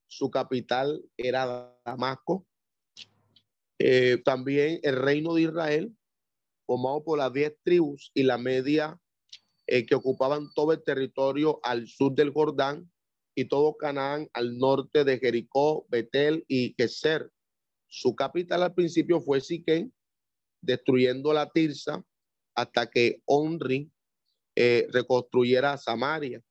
[0.06, 2.46] Su capital era Damasco.
[3.80, 5.96] Eh, también el reino de Israel,
[6.66, 8.96] formado por las diez tribus y la media
[9.66, 12.88] eh, que ocupaban todo el territorio al sur del Jordán,
[13.34, 17.30] y todo Canaán al norte de Jericó, Betel y Geser.
[17.86, 19.92] Su capital al principio fue Siquén,
[20.60, 22.04] destruyendo la Tirsa
[22.54, 23.90] hasta que Onri
[24.56, 26.42] eh, reconstruyera Samaria.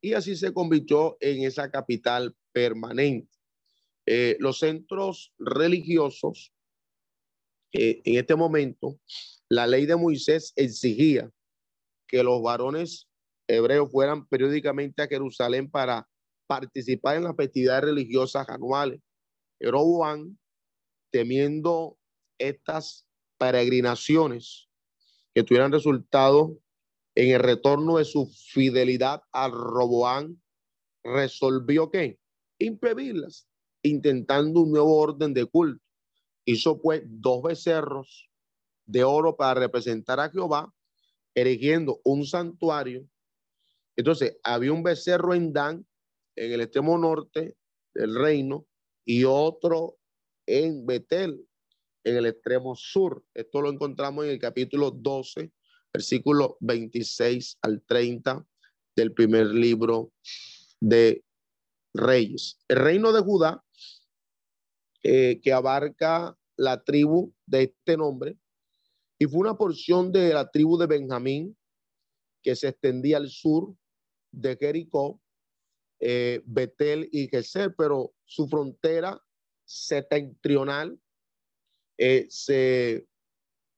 [0.00, 3.34] Y así se convirtió en esa capital permanente.
[4.06, 6.52] Eh, los centros religiosos,
[7.72, 8.98] eh, en este momento,
[9.48, 11.30] la ley de Moisés exigía
[12.06, 13.08] que los varones
[13.46, 16.08] hebreos fueran periódicamente a Jerusalén para
[16.48, 19.00] participar en las festividades religiosas anuales.
[19.60, 20.36] Jeroboam,
[21.12, 21.98] temiendo
[22.38, 23.06] estas
[23.38, 24.68] peregrinaciones
[25.34, 26.58] que tuvieran resultado
[27.14, 30.40] en el retorno de su fidelidad a Roboán,
[31.04, 32.18] resolvió que
[32.58, 33.48] impedirlas,
[33.82, 35.84] intentando un nuevo orden de culto.
[36.44, 38.30] Hizo pues dos becerros
[38.86, 40.72] de oro para representar a Jehová,
[41.34, 43.06] erigiendo un santuario.
[43.96, 45.86] Entonces, había un becerro en Dan
[46.38, 47.56] en el extremo norte
[47.94, 48.66] del reino
[49.04, 49.98] y otro
[50.46, 51.44] en Betel,
[52.04, 53.24] en el extremo sur.
[53.34, 55.52] Esto lo encontramos en el capítulo 12,
[55.92, 58.46] versículo 26 al 30
[58.94, 60.12] del primer libro
[60.80, 61.24] de
[61.92, 62.58] Reyes.
[62.68, 63.64] El reino de Judá,
[65.02, 68.38] eh, que abarca la tribu de este nombre,
[69.18, 71.56] y fue una porción de la tribu de Benjamín
[72.42, 73.74] que se extendía al sur
[74.30, 75.20] de Jericó
[76.00, 79.20] eh, Betel y Geser, pero su frontera
[79.64, 80.98] septentrional
[81.98, 83.06] eh, se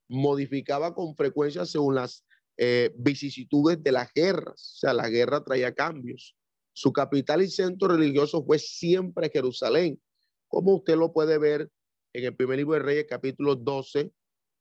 [0.08, 2.24] modificaba con frecuencia según las
[2.58, 4.74] eh, vicisitudes de las guerras.
[4.74, 6.36] O sea, la guerra traía cambios.
[6.72, 10.00] Su capital y centro religioso fue siempre Jerusalén,
[10.48, 11.70] como usted lo puede ver
[12.12, 14.12] en el primer libro de Reyes, capítulo 12,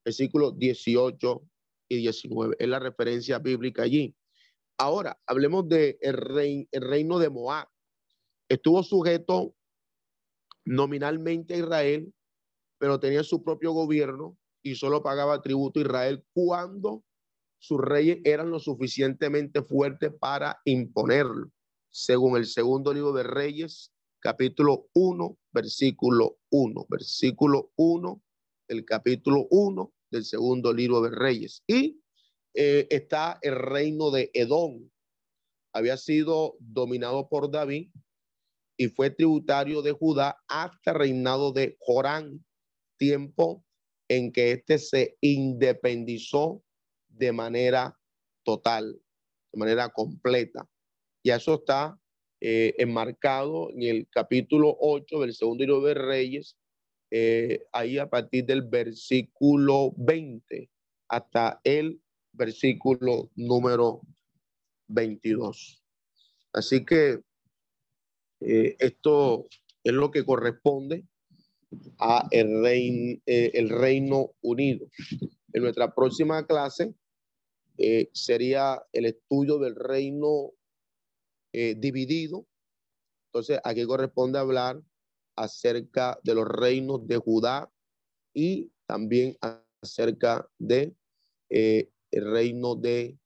[0.05, 1.41] versículos 18
[1.89, 2.55] y 19.
[2.59, 4.15] Es la referencia bíblica allí.
[4.81, 7.67] Ahora, hablemos del de el reino de Moab.
[8.47, 9.53] Estuvo sujeto
[10.63, 12.13] nominalmente a Israel,
[12.77, 17.03] pero tenía su propio gobierno y solo pagaba tributo a Israel cuando
[17.59, 21.51] sus reyes eran lo suficientemente fuertes para imponerlo,
[21.89, 23.91] según el segundo libro de Reyes,
[24.21, 28.23] capítulo 1, versículo 1, versículo 1,
[28.69, 31.63] el capítulo 1 del segundo libro de Reyes.
[31.67, 32.01] Y
[32.53, 34.89] eh, está el reino de Edom.
[35.73, 37.91] Había sido dominado por David
[38.77, 42.43] y fue tributario de Judá hasta el reinado de Jorán,
[42.97, 43.63] tiempo
[44.07, 46.63] en que éste se independizó
[47.07, 47.97] de manera
[48.43, 48.99] total,
[49.51, 50.67] de manera completa.
[51.23, 51.99] Y eso está
[52.41, 56.57] eh, enmarcado en el capítulo 8 del segundo libro de Reyes,
[57.11, 60.69] eh, ahí a partir del versículo 20
[61.09, 62.01] hasta el
[62.33, 64.01] versículo número
[64.87, 65.83] 22.
[66.53, 67.21] Así que
[68.41, 69.47] eh, esto
[69.83, 71.05] es lo que corresponde
[71.99, 74.87] a el, eh, el Reino Unido.
[75.53, 76.93] En nuestra próxima clase
[77.77, 80.51] eh, sería el estudio del reino
[81.51, 82.45] dividido.
[83.29, 84.79] Entonces, aquí corresponde hablar
[85.35, 87.71] acerca de los reinos de Judá
[88.35, 89.35] y también
[89.81, 90.93] acerca de
[92.11, 93.17] el reino de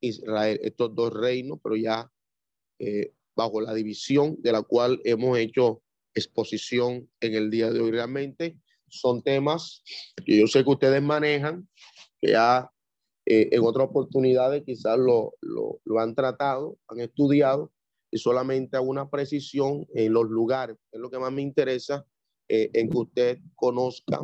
[0.00, 0.60] Israel.
[0.62, 2.10] Estos dos reinos, pero ya
[3.34, 5.82] bajo la división de la cual hemos hecho
[6.14, 7.90] exposición en el día de hoy.
[7.90, 8.58] Realmente
[8.88, 9.82] son temas
[10.24, 11.68] que yo sé que ustedes manejan,
[12.20, 12.70] que ya
[13.26, 17.72] eh, en otras oportunidades quizás lo, lo, lo, han tratado, han estudiado,
[18.10, 20.76] y solamente una precisión en los lugares.
[20.92, 22.06] Es lo que más me interesa
[22.48, 24.20] eh, en que usted conozca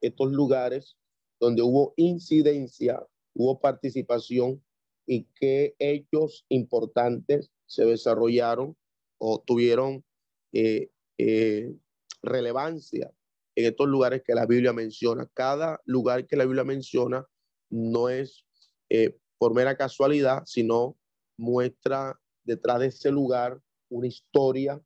[0.00, 0.96] estos lugares
[1.40, 3.04] donde hubo incidencia,
[3.34, 4.62] hubo participación
[5.06, 8.76] y qué hechos importantes se desarrollaron
[9.18, 10.04] o tuvieron
[10.52, 11.74] eh, eh,
[12.22, 13.12] relevancia
[13.54, 15.30] en estos lugares que la Biblia menciona.
[15.32, 17.26] Cada lugar que la Biblia menciona
[17.70, 18.44] no es
[18.90, 20.96] eh, por mera casualidad, sino
[21.38, 24.82] muestra detrás de ese lugar una historia,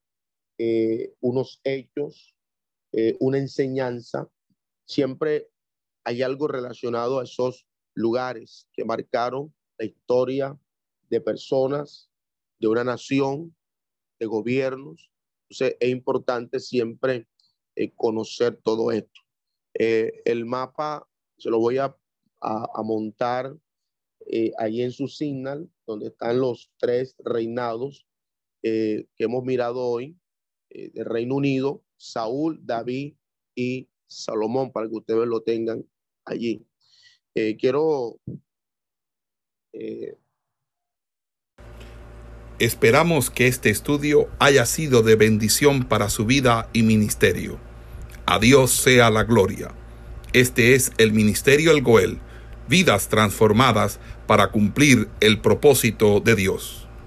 [1.21, 2.37] unos hechos,
[3.19, 4.29] una enseñanza.
[4.85, 5.49] Siempre
[6.05, 10.59] hay algo relacionado a esos lugares que marcaron la historia
[11.09, 12.11] de personas,
[12.59, 13.55] de una nación,
[14.19, 15.11] de gobiernos.
[15.49, 17.27] Entonces es importante siempre
[17.77, 19.21] eh, conocer todo esto.
[19.75, 21.09] Eh, el mapa
[21.39, 21.97] se lo voy a,
[22.41, 23.57] a, montar
[24.27, 28.07] eh, ahí en su signal, donde están los tres reinados
[28.63, 30.19] que hemos mirado hoy,
[30.69, 33.15] del Reino Unido, Saúl, David
[33.55, 35.85] y Salomón, para que ustedes lo tengan
[36.25, 36.67] allí.
[37.59, 38.19] quiero
[42.59, 47.59] Esperamos que este estudio haya sido de bendición para su vida y ministerio.
[48.27, 49.75] A Dios sea la gloria.
[50.35, 52.19] Este es el Ministerio El Goel,
[52.69, 56.80] vidas transformadas para cumplir el propósito de Dios.